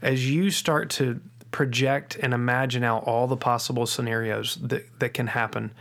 as 0.00 0.30
you 0.30 0.50
start 0.50 0.90
to 0.90 1.20
project 1.50 2.16
and 2.22 2.32
imagine 2.32 2.84
out 2.84 3.04
all 3.04 3.26
the 3.26 3.36
possible 3.36 3.86
scenarios 3.86 4.56
that, 4.62 4.98
that 5.00 5.14
can 5.14 5.28
happen, 5.28 5.72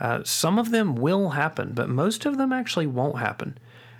uh, 0.00 0.22
some 0.24 0.58
of 0.58 0.70
them 0.70 0.96
will 0.96 1.30
happen, 1.30 1.72
but 1.72 1.88
most 1.88 2.26
of 2.26 2.36
them 2.36 2.52
actually 2.52 2.86
won't 2.86 3.18
happen. 3.18 3.56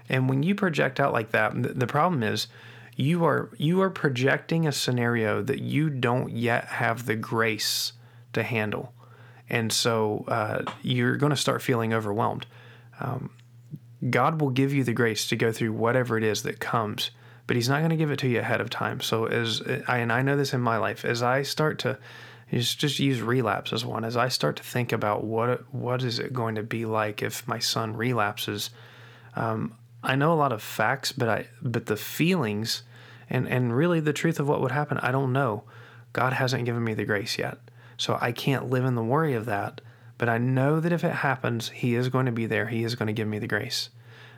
And 0.09 0.29
when 0.29 0.43
you 0.43 0.55
project 0.55 1.01
out 1.01 1.13
like 1.13 1.31
that, 1.31 1.63
the, 1.63 1.69
the 1.69 1.87
problem 1.87 2.23
is 2.23 2.49
you 2.97 3.25
are 3.25 3.51
you 3.57 3.81
are 3.83 3.91
projecting 3.91 4.67
a 4.67 4.73
scenario 4.73 5.43
that 5.43 5.61
you 5.61 5.91
don't 5.91 6.31
yet 6.31 6.65
have 6.67 7.07
the 7.07 7.17
grace 7.17 7.93
to 8.33 8.43
handle, 8.43 8.93
and 9.49 9.73
so 9.73 10.25
uh, 10.29 10.65
you're 10.83 11.17
going 11.17 11.31
to 11.31 11.37
start 11.37 11.63
feeling 11.63 11.93
overwhelmed. 11.93 12.47
Um, 13.01 13.31
God 14.09 14.41
will 14.41 14.51
give 14.51 14.73
you 14.73 14.85
the 14.85 14.93
grace 14.93 15.27
to 15.29 15.37
go 15.37 15.51
through 15.51 15.73
whatever 15.73 16.17
it 16.19 16.25
is 16.25 16.43
that 16.43 16.61
comes, 16.61 17.11
but 17.47 17.57
He's 17.57 17.69
not 17.69 17.79
going 17.79 17.91
to 17.91 17.97
give 17.97 18.11
it 18.11 18.19
to 18.21 18.29
you 18.29 18.39
ahead 18.39 18.61
of 18.61 18.71
time. 18.71 19.01
So 19.01 19.27
as 19.27 19.63
I 19.89 19.99
and 19.99 20.13
I 20.13 20.23
know 20.23 20.37
this 20.37 20.55
in 20.55 20.61
my 20.61 20.77
life, 20.77 21.05
as 21.05 21.23
I 21.23 21.43
start 21.43 21.79
to 21.81 21.99
just 22.51 22.79
just 22.79 22.99
use 22.99 23.21
relapse 23.21 23.73
as 23.73 23.85
one, 23.85 24.05
as 24.05 24.17
I 24.17 24.29
start 24.29 24.57
to 24.57 24.63
think 24.63 24.93
about 24.93 25.25
what 25.25 25.73
what 25.75 26.03
is 26.03 26.19
it 26.19 26.33
going 26.33 26.55
to 26.57 26.63
be 26.63 26.85
like 26.85 27.23
if 27.23 27.47
my 27.49 27.59
son 27.59 27.97
relapses, 27.97 28.71
um, 29.35 29.75
I 30.05 30.17
know 30.17 30.33
a 30.33 30.35
lot 30.35 30.53
of 30.53 30.63
facts, 30.63 31.13
but 31.13 31.29
I 31.29 31.47
but 31.63 31.87
the 31.87 31.97
feelings 31.97 32.83
and 33.29 33.49
and 33.49 33.77
really 33.77 34.01
the 34.01 34.13
truth 34.13 34.39
of 34.39 34.49
what 34.49 34.61
would 34.61 34.73
happen, 34.73 34.99
I 34.99 35.13
don't 35.13 35.33
know. 35.33 35.65
God 36.13 36.33
hasn't 36.33 36.65
given 36.65 36.85
me 36.85 36.95
the 36.95 37.05
grace 37.05 37.39
yet. 37.39 37.59
So 37.97 38.19
I 38.21 38.33
can't 38.33 38.71
live 38.71 38.85
in 38.85 38.95
the 38.95 39.03
worry 39.05 39.35
of 39.35 39.47
that. 39.47 39.81
But 40.17 40.29
I 40.29 40.39
know 40.39 40.79
that 40.81 40.93
if 40.93 41.03
it 41.03 41.13
happens, 41.13 41.71
He 41.71 41.95
is 41.95 42.09
going 42.09 42.27
to 42.27 42.33
be 42.33 42.47
there. 42.47 42.67
He 42.67 42.85
is 42.85 42.95
going 42.95 43.09
to 43.09 43.13
give 43.13 43.29
me 43.29 43.39
the 43.39 43.49
grace. 43.49 43.91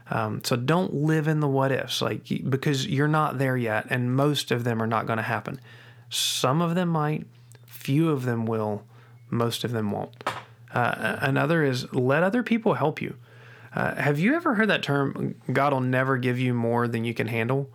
Um, 0.08 0.42
so 0.44 0.56
don't 0.56 0.94
live 0.94 1.26
in 1.26 1.40
the 1.40 1.48
what 1.48 1.72
ifs, 1.72 2.00
like 2.00 2.22
because 2.48 2.86
you're 2.86 3.08
not 3.08 3.38
there 3.38 3.56
yet, 3.56 3.86
and 3.90 4.14
most 4.14 4.52
of 4.52 4.62
them 4.62 4.80
are 4.80 4.86
not 4.86 5.06
going 5.06 5.16
to 5.16 5.22
happen. 5.22 5.60
Some 6.10 6.62
of 6.62 6.76
them 6.76 6.88
might, 6.88 7.26
few 7.66 8.10
of 8.10 8.24
them 8.24 8.46
will, 8.46 8.84
most 9.30 9.64
of 9.64 9.72
them 9.72 9.90
won't. 9.90 10.14
Uh, 10.72 11.16
another 11.20 11.64
is 11.64 11.92
let 11.92 12.22
other 12.22 12.44
people 12.44 12.74
help 12.74 13.02
you. 13.02 13.16
Uh, 13.76 13.94
have 13.96 14.18
you 14.18 14.34
ever 14.34 14.54
heard 14.54 14.70
that 14.70 14.82
term, 14.82 15.34
God 15.52 15.74
will 15.74 15.80
never 15.80 16.16
give 16.16 16.38
you 16.38 16.54
more 16.54 16.88
than 16.88 17.04
you 17.04 17.12
can 17.12 17.26
handle? 17.26 17.70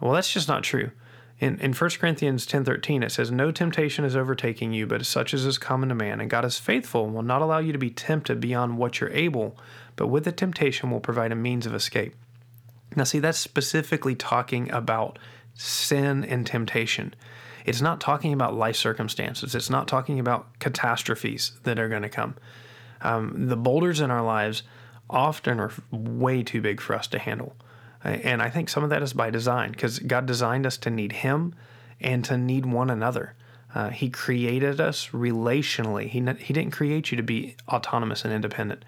Well, 0.00 0.12
that's 0.12 0.32
just 0.32 0.46
not 0.46 0.62
true. 0.62 0.92
In, 1.40 1.58
in 1.58 1.72
1 1.72 1.90
Corinthians 1.98 2.46
10.13, 2.46 3.02
it 3.02 3.10
says, 3.10 3.32
No 3.32 3.50
temptation 3.50 4.04
is 4.04 4.14
overtaking 4.14 4.72
you, 4.72 4.86
but 4.86 5.04
such 5.04 5.34
as 5.34 5.44
is 5.44 5.58
common 5.58 5.88
to 5.88 5.94
man. 5.96 6.20
And 6.20 6.30
God 6.30 6.44
is 6.44 6.58
faithful 6.58 7.04
and 7.04 7.14
will 7.14 7.22
not 7.22 7.42
allow 7.42 7.58
you 7.58 7.72
to 7.72 7.78
be 7.78 7.90
tempted 7.90 8.38
beyond 8.38 8.78
what 8.78 9.00
you're 9.00 9.10
able, 9.10 9.58
but 9.96 10.06
with 10.06 10.24
the 10.24 10.32
temptation 10.32 10.90
will 10.90 11.00
provide 11.00 11.32
a 11.32 11.36
means 11.36 11.66
of 11.66 11.74
escape. 11.74 12.14
Now, 12.94 13.04
see, 13.04 13.18
that's 13.18 13.38
specifically 13.38 14.14
talking 14.14 14.70
about 14.70 15.18
sin 15.54 16.24
and 16.24 16.46
temptation. 16.46 17.14
It's 17.64 17.80
not 17.80 18.00
talking 18.00 18.32
about 18.32 18.54
life 18.54 18.76
circumstances. 18.76 19.54
It's 19.54 19.70
not 19.70 19.88
talking 19.88 20.20
about 20.20 20.60
catastrophes 20.60 21.52
that 21.64 21.78
are 21.78 21.88
going 21.88 22.02
to 22.02 22.08
come. 22.08 22.36
Um, 23.02 23.48
the 23.48 23.56
boulders 23.56 24.00
in 24.00 24.10
our 24.10 24.22
lives 24.22 24.62
often 25.10 25.60
are 25.60 25.72
way 25.90 26.42
too 26.42 26.60
big 26.60 26.80
for 26.80 26.94
us 26.94 27.06
to 27.08 27.18
handle. 27.18 27.54
And 28.02 28.40
I 28.40 28.48
think 28.48 28.70
some 28.70 28.82
of 28.82 28.90
that 28.90 29.02
is 29.02 29.12
by 29.12 29.30
design 29.30 29.72
because 29.72 29.98
God 29.98 30.24
designed 30.24 30.64
us 30.64 30.78
to 30.78 30.90
need 30.90 31.12
Him 31.12 31.54
and 32.00 32.24
to 32.24 32.38
need 32.38 32.64
one 32.64 32.88
another. 32.88 33.34
Uh, 33.74 33.90
he 33.90 34.10
created 34.10 34.80
us 34.80 35.08
relationally. 35.08 36.08
He, 36.08 36.20
he 36.44 36.52
didn't 36.52 36.72
create 36.72 37.10
you 37.10 37.16
to 37.16 37.22
be 37.22 37.56
autonomous 37.68 38.24
and 38.24 38.32
independent. 38.32 38.84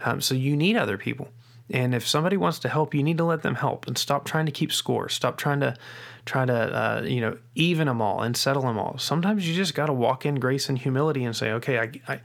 Um, 0.00 0.20
so 0.20 0.34
you 0.34 0.56
need 0.56 0.76
other 0.76 0.98
people. 0.98 1.28
And 1.70 1.94
if 1.94 2.06
somebody 2.06 2.36
wants 2.36 2.58
to 2.60 2.68
help, 2.68 2.94
you 2.94 3.02
need 3.02 3.18
to 3.18 3.24
let 3.24 3.42
them 3.42 3.54
help 3.54 3.86
and 3.86 3.96
stop 3.96 4.24
trying 4.24 4.46
to 4.46 4.52
keep 4.52 4.72
score. 4.72 5.08
Stop 5.08 5.38
trying 5.38 5.60
to 5.60 5.74
try 6.26 6.44
to 6.44 6.52
uh, 6.52 7.02
you 7.02 7.20
know 7.20 7.38
even 7.54 7.86
them 7.86 8.02
all 8.02 8.22
and 8.22 8.36
settle 8.36 8.62
them 8.62 8.78
all. 8.78 8.98
Sometimes 8.98 9.48
you 9.48 9.54
just 9.54 9.74
got 9.74 9.86
to 9.86 9.92
walk 9.92 10.26
in 10.26 10.36
grace 10.36 10.68
and 10.68 10.78
humility 10.78 11.24
and 11.24 11.34
say, 11.34 11.52
okay, 11.52 11.78
I, 11.78 12.12
I 12.12 12.20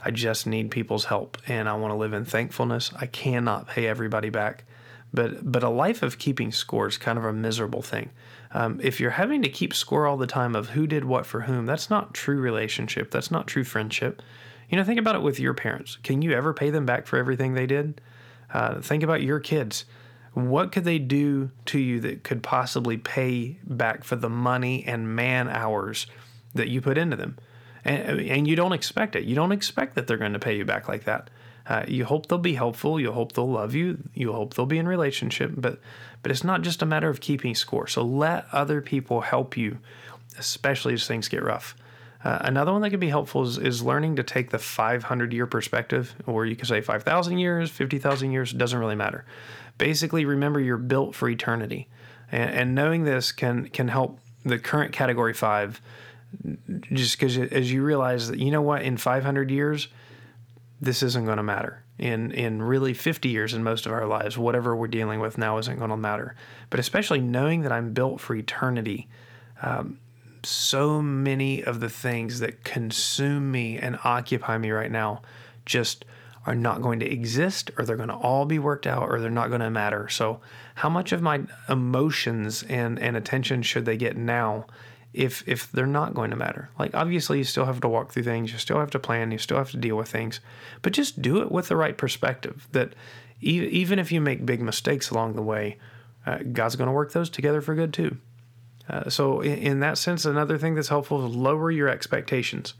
I 0.00 0.10
just 0.10 0.46
need 0.46 0.70
people's 0.70 1.06
help 1.06 1.38
and 1.46 1.68
I 1.68 1.74
want 1.74 1.92
to 1.92 1.96
live 1.96 2.12
in 2.12 2.24
thankfulness. 2.24 2.92
I 2.96 3.06
cannot 3.06 3.68
pay 3.68 3.86
everybody 3.86 4.30
back. 4.30 4.64
But 5.12 5.50
but 5.50 5.62
a 5.62 5.68
life 5.68 6.02
of 6.02 6.18
keeping 6.18 6.52
score 6.52 6.86
is 6.86 6.98
kind 6.98 7.18
of 7.18 7.24
a 7.24 7.32
miserable 7.32 7.82
thing. 7.82 8.10
Um, 8.52 8.80
if 8.82 9.00
you're 9.00 9.10
having 9.10 9.42
to 9.42 9.48
keep 9.48 9.74
score 9.74 10.06
all 10.06 10.16
the 10.16 10.26
time 10.26 10.54
of 10.54 10.70
who 10.70 10.86
did 10.86 11.04
what 11.04 11.26
for 11.26 11.42
whom, 11.42 11.66
that's 11.66 11.90
not 11.90 12.14
true 12.14 12.40
relationship. 12.40 13.10
That's 13.10 13.30
not 13.30 13.46
true 13.46 13.64
friendship. 13.64 14.22
You 14.68 14.76
know, 14.76 14.84
think 14.84 15.00
about 15.00 15.16
it 15.16 15.22
with 15.22 15.40
your 15.40 15.54
parents. 15.54 15.96
Can 16.02 16.20
you 16.20 16.32
ever 16.32 16.52
pay 16.52 16.70
them 16.70 16.84
back 16.84 17.06
for 17.06 17.18
everything 17.18 17.54
they 17.54 17.66
did? 17.66 18.00
Uh, 18.52 18.80
think 18.80 19.02
about 19.02 19.22
your 19.22 19.40
kids. 19.40 19.84
What 20.34 20.72
could 20.72 20.84
they 20.84 20.98
do 20.98 21.50
to 21.66 21.78
you 21.78 22.00
that 22.00 22.22
could 22.22 22.42
possibly 22.42 22.96
pay 22.96 23.58
back 23.64 24.04
for 24.04 24.16
the 24.16 24.28
money 24.28 24.84
and 24.86 25.14
man 25.14 25.48
hours 25.48 26.06
that 26.54 26.68
you 26.68 26.80
put 26.80 26.98
into 26.98 27.16
them? 27.16 27.36
And, 27.84 28.20
and 28.20 28.48
you 28.48 28.54
don't 28.56 28.72
expect 28.72 29.16
it. 29.16 29.24
You 29.24 29.34
don't 29.34 29.52
expect 29.52 29.94
that 29.94 30.06
they're 30.06 30.16
going 30.16 30.34
to 30.34 30.38
pay 30.38 30.56
you 30.56 30.64
back 30.64 30.88
like 30.88 31.04
that. 31.04 31.30
Uh, 31.66 31.84
you 31.86 32.04
hope 32.04 32.26
they'll 32.26 32.38
be 32.38 32.54
helpful. 32.54 32.98
You 32.98 33.12
hope 33.12 33.32
they'll 33.32 33.50
love 33.50 33.74
you. 33.74 33.98
You 34.14 34.32
hope 34.32 34.54
they'll 34.54 34.66
be 34.66 34.78
in 34.78 34.88
relationship. 34.88 35.52
But 35.56 35.80
but 36.22 36.32
it's 36.32 36.44
not 36.44 36.62
just 36.62 36.82
a 36.82 36.86
matter 36.86 37.08
of 37.08 37.20
keeping 37.20 37.54
score. 37.54 37.86
So 37.86 38.02
let 38.02 38.46
other 38.52 38.80
people 38.80 39.20
help 39.20 39.56
you, 39.56 39.78
especially 40.38 40.94
as 40.94 41.06
things 41.06 41.28
get 41.28 41.42
rough. 41.42 41.76
Uh, 42.24 42.38
another 42.42 42.72
one 42.72 42.80
that 42.82 42.90
can 42.90 42.98
be 42.98 43.08
helpful 43.08 43.42
is, 43.42 43.58
is 43.58 43.82
learning 43.82 44.16
to 44.16 44.22
take 44.22 44.50
the 44.50 44.58
500 44.58 45.32
year 45.32 45.46
perspective, 45.46 46.14
or 46.26 46.46
you 46.46 46.56
can 46.56 46.66
say 46.66 46.80
5,000 46.80 47.38
years, 47.38 47.70
50,000 47.70 48.32
years, 48.32 48.52
doesn't 48.52 48.78
really 48.78 48.96
matter. 48.96 49.24
Basically, 49.78 50.24
remember 50.24 50.58
you're 50.58 50.76
built 50.76 51.14
for 51.14 51.28
eternity. 51.28 51.88
And, 52.32 52.50
and 52.50 52.74
knowing 52.74 53.04
this 53.04 53.30
can, 53.30 53.68
can 53.68 53.88
help 53.88 54.18
the 54.44 54.58
current 54.58 54.92
category 54.92 55.32
five, 55.32 55.80
just 56.92 57.18
because 57.18 57.38
as 57.38 57.72
you 57.72 57.82
realize 57.82 58.28
that, 58.28 58.40
you 58.40 58.50
know 58.50 58.62
what, 58.62 58.82
in 58.82 58.96
500 58.96 59.50
years, 59.50 59.88
this 60.80 61.02
isn't 61.02 61.24
going 61.24 61.36
to 61.36 61.42
matter. 61.42 61.84
In, 61.98 62.30
in 62.32 62.62
really 62.62 62.94
50 62.94 63.28
years 63.28 63.54
in 63.54 63.62
most 63.62 63.86
of 63.86 63.92
our 63.92 64.06
lives, 64.06 64.38
whatever 64.38 64.74
we're 64.74 64.86
dealing 64.86 65.20
with 65.20 65.36
now 65.38 65.58
isn't 65.58 65.78
going 65.78 65.90
to 65.90 65.96
matter. 65.96 66.36
But 66.70 66.78
especially 66.80 67.20
knowing 67.20 67.62
that 67.62 67.72
I'm 67.72 67.92
built 67.92 68.20
for 68.20 68.34
eternity. 68.34 69.08
Um, 69.62 69.98
so 70.48 71.02
many 71.02 71.62
of 71.62 71.80
the 71.80 71.90
things 71.90 72.40
that 72.40 72.64
consume 72.64 73.50
me 73.50 73.78
and 73.78 73.98
occupy 74.02 74.56
me 74.56 74.70
right 74.70 74.90
now 74.90 75.22
just 75.66 76.04
are 76.46 76.54
not 76.54 76.80
going 76.80 77.00
to 77.00 77.06
exist 77.06 77.70
or 77.76 77.84
they're 77.84 77.96
going 77.96 78.08
to 78.08 78.14
all 78.14 78.46
be 78.46 78.58
worked 78.58 78.86
out 78.86 79.10
or 79.10 79.20
they're 79.20 79.30
not 79.30 79.48
going 79.48 79.60
to 79.60 79.70
matter. 79.70 80.08
So, 80.08 80.40
how 80.76 80.88
much 80.88 81.12
of 81.12 81.20
my 81.20 81.42
emotions 81.68 82.62
and, 82.62 82.98
and 82.98 83.16
attention 83.16 83.62
should 83.62 83.84
they 83.84 83.96
get 83.96 84.16
now 84.16 84.66
if 85.12 85.46
if 85.46 85.70
they're 85.72 85.86
not 85.86 86.14
going 86.14 86.30
to 86.30 86.36
matter? 86.36 86.70
Like 86.78 86.94
obviously 86.94 87.38
you 87.38 87.44
still 87.44 87.66
have 87.66 87.80
to 87.80 87.88
walk 87.88 88.12
through 88.12 88.22
things, 88.22 88.50
you 88.50 88.58
still 88.58 88.78
have 88.78 88.90
to 88.92 88.98
plan, 88.98 89.30
you 89.30 89.38
still 89.38 89.58
have 89.58 89.70
to 89.72 89.76
deal 89.76 89.96
with 89.96 90.08
things, 90.08 90.40
but 90.80 90.94
just 90.94 91.20
do 91.20 91.42
it 91.42 91.52
with 91.52 91.68
the 91.68 91.76
right 91.76 91.98
perspective 91.98 92.66
that 92.72 92.94
even 93.40 93.98
if 93.98 94.10
you 94.10 94.20
make 94.20 94.46
big 94.46 94.62
mistakes 94.62 95.10
along 95.10 95.34
the 95.34 95.42
way, 95.42 95.76
uh, 96.24 96.38
God's 96.52 96.76
going 96.76 96.88
to 96.88 96.92
work 96.92 97.12
those 97.12 97.28
together 97.28 97.60
for 97.60 97.74
good 97.74 97.92
too. 97.92 98.16
Uh, 98.88 99.10
so, 99.10 99.40
in, 99.40 99.58
in, 99.58 99.80
that 99.80 99.98
sense, 99.98 100.24
another 100.24 100.56
thing 100.56 100.74
that's 100.74 100.88
helpful 100.88 101.26
is 101.26 101.34
lower 101.34 101.70
your 101.70 101.88
expectations. 101.88 102.74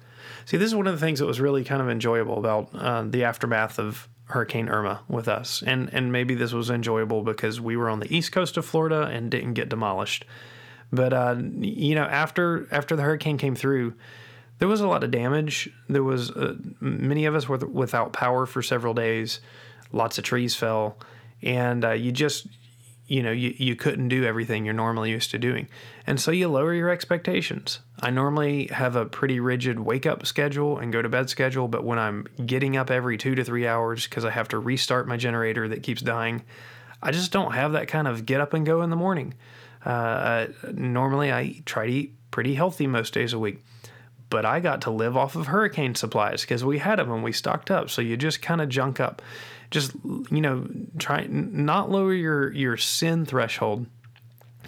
See, 0.47 0.57
this 0.57 0.69
is 0.69 0.75
one 0.75 0.87
of 0.87 0.95
the 0.95 1.05
things 1.05 1.19
that 1.19 1.27
was 1.27 1.41
really 1.41 1.65
kind 1.65 1.83
of 1.83 1.91
enjoyable 1.91 2.39
about 2.39 2.71
uh, 2.75 3.03
the 3.03 3.25
aftermath 3.25 3.79
of 3.79 4.09
Hurricane 4.29 4.69
Irma 4.69 5.01
with 5.09 5.29
us, 5.29 5.63
and 5.67 5.93
and 5.93 6.13
maybe 6.13 6.35
this 6.35 6.53
was 6.53 6.71
enjoyable 6.71 7.23
because 7.23 7.61
we 7.61 7.77
were 7.77 7.89
on 7.89 8.01
the 8.01 8.15
east 8.15 8.33
coast 8.33 8.57
of 8.57 8.65
Florida 8.65 9.03
and 9.03 9.31
didn't 9.31 9.55
get 9.55 9.69
demolished. 9.69 10.25
But 10.93 11.13
uh, 11.13 11.37
you 11.59 11.95
know, 11.95 12.05
after 12.05 12.69
after 12.71 12.95
the 12.97 13.03
hurricane 13.03 13.39
came 13.39 13.55
through, 13.55 13.95
there 14.59 14.69
was 14.69 14.81
a 14.81 14.89
lot 14.89 15.05
of 15.05 15.11
damage. 15.11 15.71
There 15.89 16.03
was 16.03 16.31
uh, 16.31 16.57
many 16.81 17.25
of 17.25 17.35
us 17.35 17.49
were 17.49 17.59
without 17.59 18.13
power 18.13 18.47
for 18.47 18.63
several 18.63 18.95
days. 18.95 19.41
Lots 19.93 20.19
of 20.19 20.25
trees 20.25 20.55
fell, 20.55 20.99
and 21.43 21.85
uh, 21.85 21.93
you 21.93 22.13
just 22.13 22.47
you 23.09 23.23
know 23.23 23.33
you, 23.33 23.55
you 23.57 23.75
couldn't 23.75 24.09
do 24.09 24.25
everything 24.25 24.65
you're 24.65 24.75
normally 24.75 25.11
used 25.11 25.31
to 25.33 25.39
doing. 25.39 25.69
And 26.07 26.21
so 26.21 26.31
you 26.31 26.49
lower 26.49 26.73
your 26.75 26.91
expectations. 26.91 27.81
I 28.01 28.11
normally 28.11 28.67
have 28.67 28.95
a 28.95 29.07
pretty 29.07 29.41
rigid 29.41 29.81
wake 29.81 30.07
up 30.07 30.25
schedule 30.27 30.79
and 30.79 30.93
go 30.93 31.03
to 31.03 31.09
bed 31.09 31.29
schedule 31.29 31.67
but 31.67 31.83
when 31.85 31.99
i'm 31.99 32.27
getting 32.47 32.77
up 32.77 32.91
every 32.91 33.19
two 33.19 33.35
to 33.35 33.43
three 33.43 33.67
hours 33.67 34.05
because 34.05 34.25
i 34.25 34.31
have 34.31 34.49
to 34.49 34.59
restart 34.59 35.09
my 35.09 35.17
generator 35.17 35.67
that 35.69 35.83
keeps 35.83 36.01
dying 36.01 36.43
i 37.03 37.11
just 37.11 37.33
don't 37.33 37.53
have 37.53 37.73
that 37.73 37.89
kind 37.89 38.07
of 38.07 38.25
get 38.25 38.41
up 38.41 38.55
and 38.55 38.65
go 38.65 38.83
in 38.83 38.91
the 38.91 38.97
morning. 38.97 39.35
Uh, 39.85 40.47
normally 40.73 41.33
i 41.33 41.61
try 41.65 41.87
to 41.87 41.93
eat 41.93 42.15
pretty 42.31 42.55
healthy 42.55 42.87
most 42.87 43.15
days 43.15 43.33
a 43.33 43.39
week 43.39 43.65
but 44.31 44.45
I 44.45 44.61
got 44.61 44.83
to 44.83 44.91
live 44.91 45.17
off 45.17 45.37
of 45.37 45.47
hurricane 45.47 45.95
supplies 45.95 46.43
because 46.43 46.65
we 46.65 46.79
had 46.79 46.99
them 46.99 47.11
and 47.11 47.25
we 47.25 47.33
stocked 47.33 47.71
up. 47.71 47.89
So 47.89 48.03
you 48.03 48.17
just 48.17 48.43
kind 48.43 48.61
of 48.61 48.69
junk 48.69 49.01
up 49.01 49.23
just 49.71 49.93
you 50.31 50.41
know 50.41 50.67
try 50.99 51.27
not 51.29 51.91
lower 51.91 52.15
your 52.15 52.53
your 52.53 52.77
sin 52.77 53.27
threshold 53.27 53.87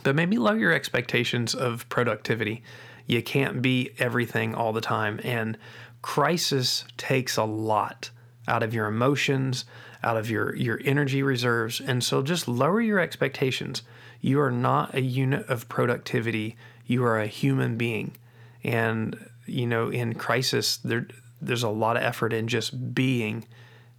but 0.02 0.14
maybe 0.14 0.38
lower 0.38 0.56
your 0.56 0.72
expectations 0.72 1.54
of 1.54 1.88
productivity. 1.88 2.62
You 3.06 3.22
can't 3.22 3.60
be 3.60 3.90
everything 3.98 4.54
all 4.54 4.72
the 4.72 4.80
time 4.80 5.20
and 5.24 5.58
crisis 6.02 6.84
takes 6.96 7.36
a 7.36 7.44
lot 7.44 8.10
out 8.48 8.62
of 8.62 8.72
your 8.72 8.86
emotions 8.86 9.66
out 10.02 10.16
of 10.16 10.30
your 10.30 10.56
your 10.56 10.80
energy 10.84 11.22
reserves 11.22 11.80
and 11.80 12.02
so 12.02 12.22
just 12.22 12.48
lower 12.48 12.80
your 12.80 12.98
expectations. 12.98 13.82
You 14.20 14.40
are 14.40 14.50
not 14.50 14.94
a 14.94 15.02
unit 15.02 15.46
of 15.48 15.68
productivity. 15.68 16.56
You 16.86 17.04
are 17.04 17.18
a 17.18 17.26
human 17.26 17.76
being. 17.76 18.16
And 18.64 19.28
you 19.46 19.66
know 19.66 19.90
in 19.90 20.14
crisis 20.14 20.78
there 20.78 21.06
there's 21.42 21.62
a 21.62 21.68
lot 21.68 21.96
of 21.96 22.02
effort 22.02 22.32
in 22.32 22.48
just 22.48 22.94
being 22.94 23.44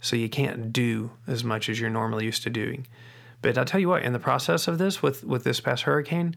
so 0.02 0.16
you 0.16 0.28
can't 0.28 0.72
do 0.72 1.12
as 1.26 1.42
much 1.42 1.70
as 1.70 1.80
you're 1.80 1.88
normally 1.88 2.26
used 2.26 2.42
to 2.42 2.50
doing. 2.50 2.86
But 3.40 3.56
I'll 3.56 3.64
tell 3.64 3.80
you 3.80 3.88
what, 3.88 4.02
in 4.02 4.12
the 4.12 4.18
process 4.18 4.68
of 4.68 4.76
this, 4.76 5.02
with 5.02 5.24
with 5.24 5.44
this 5.44 5.60
past 5.60 5.84
hurricane, 5.84 6.36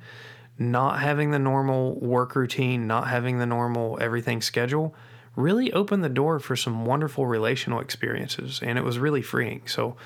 not 0.58 1.00
having 1.00 1.32
the 1.32 1.40
normal 1.40 2.00
work 2.00 2.36
routine, 2.36 2.88
not 2.88 3.08
having 3.08 3.40
the 3.40 3.46
normal 3.46 3.98
everything 4.00 4.42
schedule, 4.42 4.96
really 5.36 5.74
opened 5.74 6.04
the 6.04 6.10
door 6.10 6.40
for 6.40 6.56
some 6.56 6.86
wonderful 6.86 7.26
relational 7.26 7.80
experiences, 7.80 8.62
and 8.64 8.78
it 8.78 8.84
was 8.84 8.98
really 9.00 9.22
freeing. 9.22 9.64
So 9.68 9.98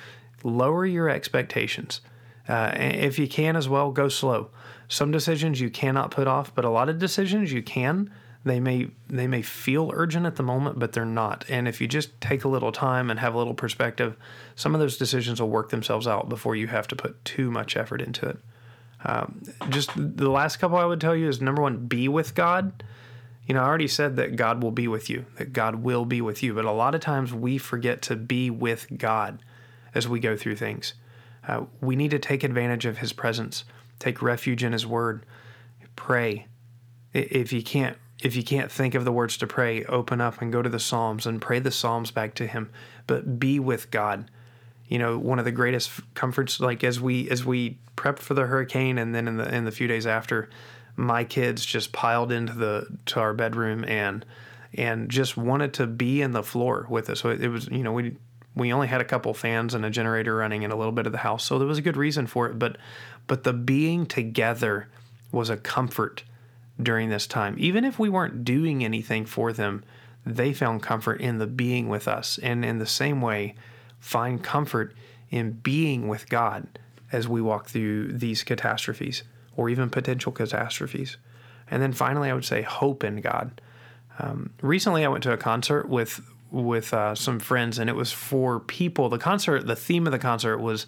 lower 0.44 0.86
your 0.86 1.10
expectations. 1.10 2.02
Uh, 2.48 2.72
if 2.76 3.20
you 3.20 3.28
can 3.28 3.56
as 3.56 3.70
well, 3.70 3.92
go 3.92 4.10
slow. 4.10 4.50
Some 4.88 5.12
decisions 5.12 5.62
you 5.62 5.70
cannot 5.70 6.12
put 6.12 6.28
off, 6.28 6.56
but 6.56 6.66
a 6.66 6.70
lot 6.70 6.90
of 6.90 6.98
decisions 6.98 7.54
you 7.54 7.62
can. 7.62 8.10
They 8.46 8.60
may 8.60 8.90
they 9.08 9.28
may 9.28 9.42
feel 9.42 9.92
urgent 9.94 10.26
at 10.26 10.38
the 10.38 10.44
moment, 10.44 10.80
but 10.80 10.94
they're 10.94 11.06
not. 11.06 11.44
And 11.50 11.68
if 11.68 11.82
you 11.82 11.88
just 11.88 12.20
take 12.22 12.46
a 12.46 12.48
little 12.48 12.72
time 12.72 13.10
and 13.10 13.20
have 13.20 13.34
a 13.34 13.38
little 13.38 13.54
perspective, 13.54 14.16
some 14.56 14.74
of 14.74 14.80
those 14.80 14.98
decisions 14.98 15.42
will 15.42 15.50
work 15.50 15.70
themselves 15.70 16.08
out 16.08 16.30
before 16.30 16.56
you 16.56 16.68
have 16.68 16.88
to 16.88 16.96
put 16.96 17.24
too 17.26 17.52
much 17.52 17.76
effort 17.76 18.02
into 18.02 18.28
it. 18.28 18.38
Um, 19.04 19.44
just 19.70 19.92
the 19.96 20.30
last 20.30 20.58
couple 20.58 20.78
I 20.78 20.86
would 20.86 21.02
tell 21.02 21.16
you 21.16 21.28
is 21.28 21.42
number 21.42 21.62
one, 21.62 21.88
be 21.88 22.08
with 22.08 22.36
God. 22.36 22.84
You 23.46 23.56
know, 23.56 23.62
I 23.62 23.66
already 23.66 23.88
said 23.88 24.16
that 24.18 24.36
God 24.36 24.62
will 24.62 24.72
be 24.72 24.88
with 24.88 25.10
you, 25.10 25.26
that 25.38 25.54
God 25.54 25.76
will 25.76 26.06
be 26.06 26.22
with 26.22 26.44
you, 26.44 26.54
but 26.54 26.66
a 26.66 26.72
lot 26.72 26.96
of 26.96 27.02
times 27.02 27.34
we 27.34 27.58
forget 27.58 28.02
to 28.04 28.16
be 28.16 28.50
with 28.50 28.88
God 28.98 29.40
as 29.96 30.08
we 30.08 30.20
go 30.20 30.38
through 30.38 30.58
things. 30.58 30.94
Uh, 31.48 31.66
we 31.82 31.96
need 31.96 32.12
to 32.12 32.20
take 32.20 32.44
advantage 32.44 32.86
of 32.86 33.00
His 33.00 33.12
presence, 33.12 33.64
take 33.98 34.22
refuge 34.22 34.64
in 34.64 34.72
His 34.72 34.86
Word, 34.86 35.26
pray. 35.96 36.46
If 37.14 37.52
you 37.52 37.64
can't 37.64 37.98
if 38.22 38.36
you 38.36 38.44
can't 38.44 38.72
think 38.72 38.96
of 38.96 39.06
the 39.06 39.12
words 39.12 39.38
to 39.38 39.48
pray, 39.48 39.84
open 39.86 40.20
up 40.20 40.42
and 40.42 40.52
go 40.52 40.62
to 40.62 40.70
the 40.70 40.80
Psalms 40.80 41.26
and 41.26 41.42
pray 41.42 41.60
the 41.60 41.72
Psalms 41.72 42.12
back 42.12 42.34
to 42.36 42.48
Him. 42.48 42.70
But 43.08 43.40
be 43.40 43.60
with 43.60 43.92
God. 43.92 44.30
You 44.88 45.00
know, 45.00 45.18
one 45.18 45.40
of 45.40 45.46
the 45.46 45.52
greatest 45.52 45.92
comforts, 46.16 46.60
like 46.60 46.84
as 46.84 47.00
we 47.00 47.30
as 47.30 47.46
we 47.46 47.78
prep 47.96 48.20
for 48.20 48.34
the 48.34 48.48
hurricane, 48.48 48.98
and 48.98 49.14
then 49.14 49.28
in 49.28 49.38
the 49.38 49.54
in 49.54 49.66
the 49.66 49.72
few 49.72 49.88
days 49.88 50.06
after, 50.06 50.50
my 50.96 51.24
kids 51.24 51.66
just 51.66 51.92
piled 51.92 52.32
into 52.32 52.54
the 52.54 52.88
to 53.08 53.20
our 53.20 53.34
bedroom 53.34 53.86
and 53.86 54.26
and 54.74 55.10
just 55.10 55.38
wanted 55.38 55.74
to 55.74 55.88
be 55.88 56.22
in 56.22 56.32
the 56.32 56.44
floor 56.44 56.86
with 56.90 57.10
us. 57.10 57.22
So 57.22 57.30
it, 57.30 57.42
it 57.42 57.50
was, 57.50 57.68
you 57.70 57.84
know, 57.84 57.94
we 57.94 58.18
we 58.56 58.74
only 58.74 58.88
had 58.88 59.00
a 59.00 59.06
couple 59.06 59.34
fans 59.34 59.74
and 59.74 59.86
a 59.86 59.90
generator 59.90 60.36
running 60.36 60.64
in 60.64 60.72
a 60.72 60.76
little 60.76 60.92
bit 60.92 61.06
of 61.06 61.12
the 61.12 61.20
house, 61.20 61.46
so 61.46 61.58
there 61.58 61.68
was 61.68 61.78
a 61.78 61.84
good 61.84 61.98
reason 61.98 62.28
for 62.28 62.48
it. 62.48 62.60
But 62.60 62.78
but 63.28 63.44
the 63.44 63.54
being 63.54 64.06
together 64.06 64.90
was 65.32 65.50
a 65.50 65.58
comfort 65.58 66.24
during 66.82 67.10
this 67.10 67.28
time. 67.28 67.56
Even 67.58 67.84
if 67.84 68.00
we 68.00 68.10
weren't 68.10 68.44
doing 68.44 68.84
anything 68.84 69.26
for 69.26 69.52
them, 69.52 69.84
they 70.26 70.54
found 70.54 70.84
comfort 70.84 71.22
in 71.22 71.38
the 71.38 71.48
being 71.48 71.90
with 71.90 72.08
us. 72.08 72.40
And 72.42 72.64
in 72.64 72.80
the 72.80 72.86
same 72.86 73.22
way, 73.22 73.56
find 74.00 74.44
comfort 74.44 74.96
in 75.30 75.52
being 75.52 76.08
with 76.08 76.30
God 76.30 76.80
as 77.12 77.28
we 77.28 77.42
walk 77.42 77.68
through 77.68 78.14
these 78.14 78.44
catastrophes 78.44 79.24
or 79.56 79.70
even 79.70 79.90
potential 79.90 80.32
catastrophes. 80.32 81.18
And 81.70 81.82
then 81.82 81.94
finally, 81.94 82.30
I 82.30 82.34
would 82.34 82.46
say 82.46 82.62
hope 82.62 83.04
in 83.04 83.22
God. 83.22 83.62
Um, 84.18 84.54
recently, 84.62 85.06
I 85.06 85.08
went 85.08 85.24
to 85.24 85.34
a 85.34 85.38
concert 85.38 85.88
with 85.88 86.22
with 86.52 86.96
uh, 86.96 87.14
some 87.14 87.40
friends, 87.40 87.78
and 87.78 87.90
it 87.90 87.96
was 87.96 88.12
for 88.12 88.60
people. 88.60 89.08
The 89.10 89.20
concert, 89.20 89.68
the 89.68 89.76
theme 89.76 90.08
of 90.08 90.12
the 90.12 90.20
concert 90.20 90.58
was 90.58 90.88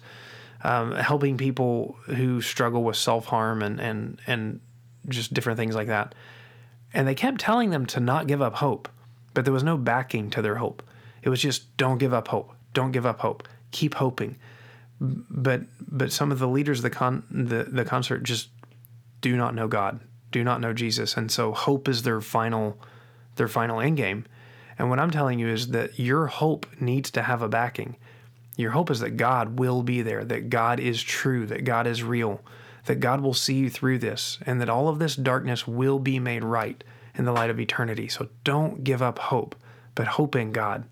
um, 0.64 0.92
helping 0.92 1.36
people 1.36 1.96
who 2.06 2.40
struggle 2.40 2.82
with 2.82 2.96
self 2.96 3.26
harm 3.26 3.62
and 3.62 3.80
and 3.80 4.20
and 4.26 4.60
just 5.08 5.34
different 5.34 5.58
things 5.58 5.74
like 5.74 5.88
that. 5.88 6.14
And 6.94 7.08
they 7.08 7.14
kept 7.14 7.40
telling 7.40 7.70
them 7.70 7.86
to 7.86 8.00
not 8.00 8.26
give 8.26 8.42
up 8.42 8.54
hope, 8.54 8.88
but 9.34 9.44
there 9.44 9.54
was 9.54 9.62
no 9.62 9.76
backing 9.76 10.30
to 10.30 10.42
their 10.42 10.56
hope. 10.56 10.82
It 11.22 11.28
was 11.28 11.40
just 11.40 11.76
don't 11.76 11.98
give 11.98 12.12
up 12.12 12.28
hope. 12.28 12.52
Don't 12.74 12.92
give 12.92 13.06
up 13.06 13.20
hope. 13.20 13.48
Keep 13.70 13.94
hoping. 13.94 14.36
But 15.00 15.62
but 15.80 16.12
some 16.12 16.30
of 16.30 16.38
the 16.38 16.48
leaders 16.48 16.80
of 16.80 16.82
the 16.84 16.90
con 16.90 17.24
the, 17.30 17.64
the 17.64 17.84
concert 17.84 18.22
just 18.22 18.48
do 19.20 19.36
not 19.36 19.54
know 19.54 19.68
God, 19.68 20.00
do 20.30 20.44
not 20.44 20.60
know 20.60 20.72
Jesus, 20.72 21.16
and 21.16 21.30
so 21.30 21.52
hope 21.52 21.88
is 21.88 22.02
their 22.02 22.20
final 22.20 22.78
their 23.36 23.48
final 23.48 23.80
end 23.80 23.96
game. 23.96 24.26
And 24.78 24.90
what 24.90 24.98
I'm 24.98 25.10
telling 25.10 25.38
you 25.38 25.48
is 25.48 25.68
that 25.68 25.98
your 25.98 26.26
hope 26.26 26.66
needs 26.80 27.10
to 27.12 27.22
have 27.22 27.42
a 27.42 27.48
backing. 27.48 27.96
Your 28.56 28.72
hope 28.72 28.90
is 28.90 29.00
that 29.00 29.16
God 29.16 29.58
will 29.58 29.82
be 29.82 30.02
there, 30.02 30.24
that 30.24 30.50
God 30.50 30.80
is 30.80 31.02
true, 31.02 31.46
that 31.46 31.64
God 31.64 31.86
is 31.86 32.02
real, 32.02 32.40
that 32.86 33.00
God 33.00 33.20
will 33.20 33.34
see 33.34 33.54
you 33.54 33.70
through 33.70 33.98
this, 33.98 34.38
and 34.44 34.60
that 34.60 34.68
all 34.68 34.88
of 34.88 34.98
this 34.98 35.16
darkness 35.16 35.66
will 35.66 35.98
be 35.98 36.18
made 36.18 36.44
right 36.44 36.82
in 37.14 37.24
the 37.24 37.32
light 37.32 37.50
of 37.50 37.60
eternity. 37.60 38.08
So 38.08 38.28
don't 38.44 38.82
give 38.82 39.02
up 39.02 39.18
hope, 39.18 39.54
but 39.94 40.06
hope 40.06 40.34
in 40.34 40.52
God. 40.52 40.84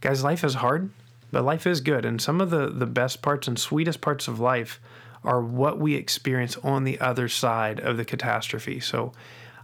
Guys, 0.00 0.22
life 0.22 0.44
is 0.44 0.54
hard, 0.54 0.90
but 1.32 1.44
life 1.44 1.66
is 1.66 1.80
good. 1.80 2.04
And 2.04 2.22
some 2.22 2.40
of 2.40 2.50
the, 2.50 2.68
the 2.68 2.86
best 2.86 3.20
parts 3.20 3.48
and 3.48 3.58
sweetest 3.58 4.00
parts 4.00 4.28
of 4.28 4.40
life 4.40 4.80
are 5.24 5.42
what 5.42 5.78
we 5.78 5.94
experience 5.94 6.56
on 6.58 6.84
the 6.84 7.00
other 7.00 7.28
side 7.28 7.80
of 7.80 7.96
the 7.96 8.04
catastrophe. 8.04 8.80
So 8.80 9.12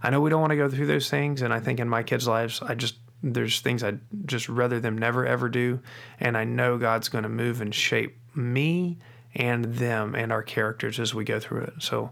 I 0.03 0.09
know 0.09 0.19
we 0.19 0.29
don't 0.29 0.41
want 0.41 0.51
to 0.51 0.57
go 0.57 0.69
through 0.69 0.87
those 0.87 1.09
things. 1.09 1.41
And 1.41 1.53
I 1.53 1.59
think 1.59 1.79
in 1.79 1.87
my 1.89 2.03
kids' 2.03 2.27
lives, 2.27 2.61
I 2.61 2.75
just, 2.75 2.95
there's 3.23 3.61
things 3.61 3.81
I'd 3.81 4.01
just 4.25 4.49
rather 4.49 4.79
them 4.79 4.97
never 4.97 5.25
ever 5.25 5.47
do. 5.49 5.79
And 6.19 6.37
I 6.37 6.43
know 6.43 6.77
God's 6.77 7.09
going 7.09 7.23
to 7.23 7.29
move 7.29 7.61
and 7.61 7.73
shape 7.73 8.19
me 8.35 8.99
and 9.35 9.65
them 9.65 10.15
and 10.15 10.31
our 10.31 10.43
characters 10.43 10.99
as 10.99 11.13
we 11.13 11.23
go 11.23 11.39
through 11.39 11.61
it. 11.61 11.73
So 11.79 12.11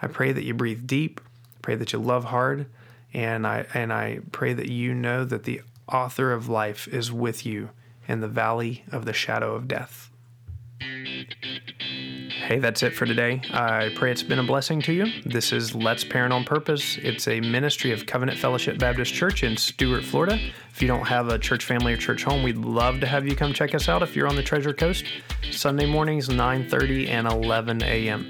I 0.00 0.06
pray 0.06 0.32
that 0.32 0.44
you 0.44 0.54
breathe 0.54 0.86
deep, 0.86 1.20
pray 1.60 1.74
that 1.74 1.92
you 1.92 1.98
love 1.98 2.24
hard, 2.24 2.66
and 3.12 3.46
I 3.46 3.66
and 3.74 3.92
I 3.92 4.20
pray 4.32 4.52
that 4.52 4.68
you 4.68 4.94
know 4.94 5.24
that 5.24 5.44
the 5.44 5.62
author 5.88 6.32
of 6.32 6.48
life 6.48 6.88
is 6.88 7.12
with 7.12 7.44
you 7.44 7.70
in 8.08 8.20
the 8.20 8.28
valley 8.28 8.84
of 8.90 9.04
the 9.04 9.12
shadow 9.12 9.54
of 9.54 9.68
death. 9.68 10.10
Hey, 12.42 12.58
that's 12.58 12.82
it 12.82 12.92
for 12.92 13.06
today. 13.06 13.40
I 13.52 13.92
pray 13.94 14.10
it's 14.10 14.24
been 14.24 14.40
a 14.40 14.42
blessing 14.42 14.82
to 14.82 14.92
you. 14.92 15.06
This 15.24 15.52
is 15.52 15.76
Let's 15.76 16.02
Parent 16.02 16.32
on 16.32 16.42
Purpose. 16.42 16.98
It's 16.98 17.28
a 17.28 17.40
ministry 17.40 17.92
of 17.92 18.04
Covenant 18.04 18.36
Fellowship 18.36 18.78
Baptist 18.78 19.14
Church 19.14 19.44
in 19.44 19.56
Stuart, 19.56 20.02
Florida. 20.02 20.40
If 20.72 20.82
you 20.82 20.88
don't 20.88 21.06
have 21.06 21.28
a 21.28 21.38
church 21.38 21.64
family 21.64 21.92
or 21.92 21.96
church 21.96 22.24
home, 22.24 22.42
we'd 22.42 22.56
love 22.56 22.98
to 22.98 23.06
have 23.06 23.28
you 23.28 23.36
come 23.36 23.52
check 23.52 23.76
us 23.76 23.88
out 23.88 24.02
if 24.02 24.16
you're 24.16 24.26
on 24.26 24.34
the 24.34 24.42
Treasure 24.42 24.72
Coast. 24.72 25.04
Sunday 25.52 25.86
mornings, 25.86 26.28
9:30 26.28 27.08
and 27.10 27.28
11 27.28 27.80
a.m. 27.84 28.26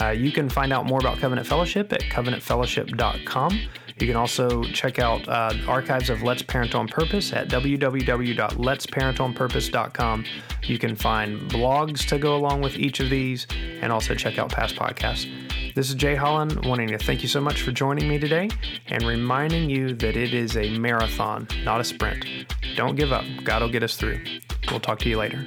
Uh, 0.00 0.08
you 0.08 0.32
can 0.32 0.48
find 0.48 0.72
out 0.72 0.84
more 0.84 0.98
about 0.98 1.18
Covenant 1.18 1.46
Fellowship 1.46 1.92
at 1.92 2.00
covenantfellowship.com. 2.00 3.60
You 4.02 4.08
can 4.08 4.16
also 4.16 4.64
check 4.64 4.98
out 4.98 5.28
uh, 5.28 5.54
archives 5.68 6.10
of 6.10 6.24
Let's 6.24 6.42
Parent 6.42 6.74
on 6.74 6.88
Purpose 6.88 7.32
at 7.32 7.46
www.letsparentonpurpose.com. 7.46 10.24
You 10.64 10.78
can 10.80 10.96
find 10.96 11.40
blogs 11.48 12.04
to 12.08 12.18
go 12.18 12.34
along 12.34 12.62
with 12.62 12.80
each 12.80 12.98
of 12.98 13.10
these 13.10 13.46
and 13.80 13.92
also 13.92 14.16
check 14.16 14.40
out 14.40 14.50
past 14.50 14.74
podcasts. 14.74 15.30
This 15.76 15.88
is 15.88 15.94
Jay 15.94 16.16
Holland, 16.16 16.64
wanting 16.64 16.88
to 16.88 16.98
thank 16.98 17.22
you 17.22 17.28
so 17.28 17.40
much 17.40 17.62
for 17.62 17.70
joining 17.70 18.08
me 18.08 18.18
today 18.18 18.50
and 18.88 19.04
reminding 19.04 19.70
you 19.70 19.94
that 19.94 20.16
it 20.16 20.34
is 20.34 20.56
a 20.56 20.76
marathon, 20.76 21.46
not 21.62 21.80
a 21.80 21.84
sprint. 21.84 22.26
Don't 22.74 22.96
give 22.96 23.12
up. 23.12 23.24
God 23.44 23.62
will 23.62 23.70
get 23.70 23.84
us 23.84 23.96
through. 23.96 24.20
We'll 24.68 24.80
talk 24.80 24.98
to 24.98 25.08
you 25.08 25.16
later. 25.16 25.46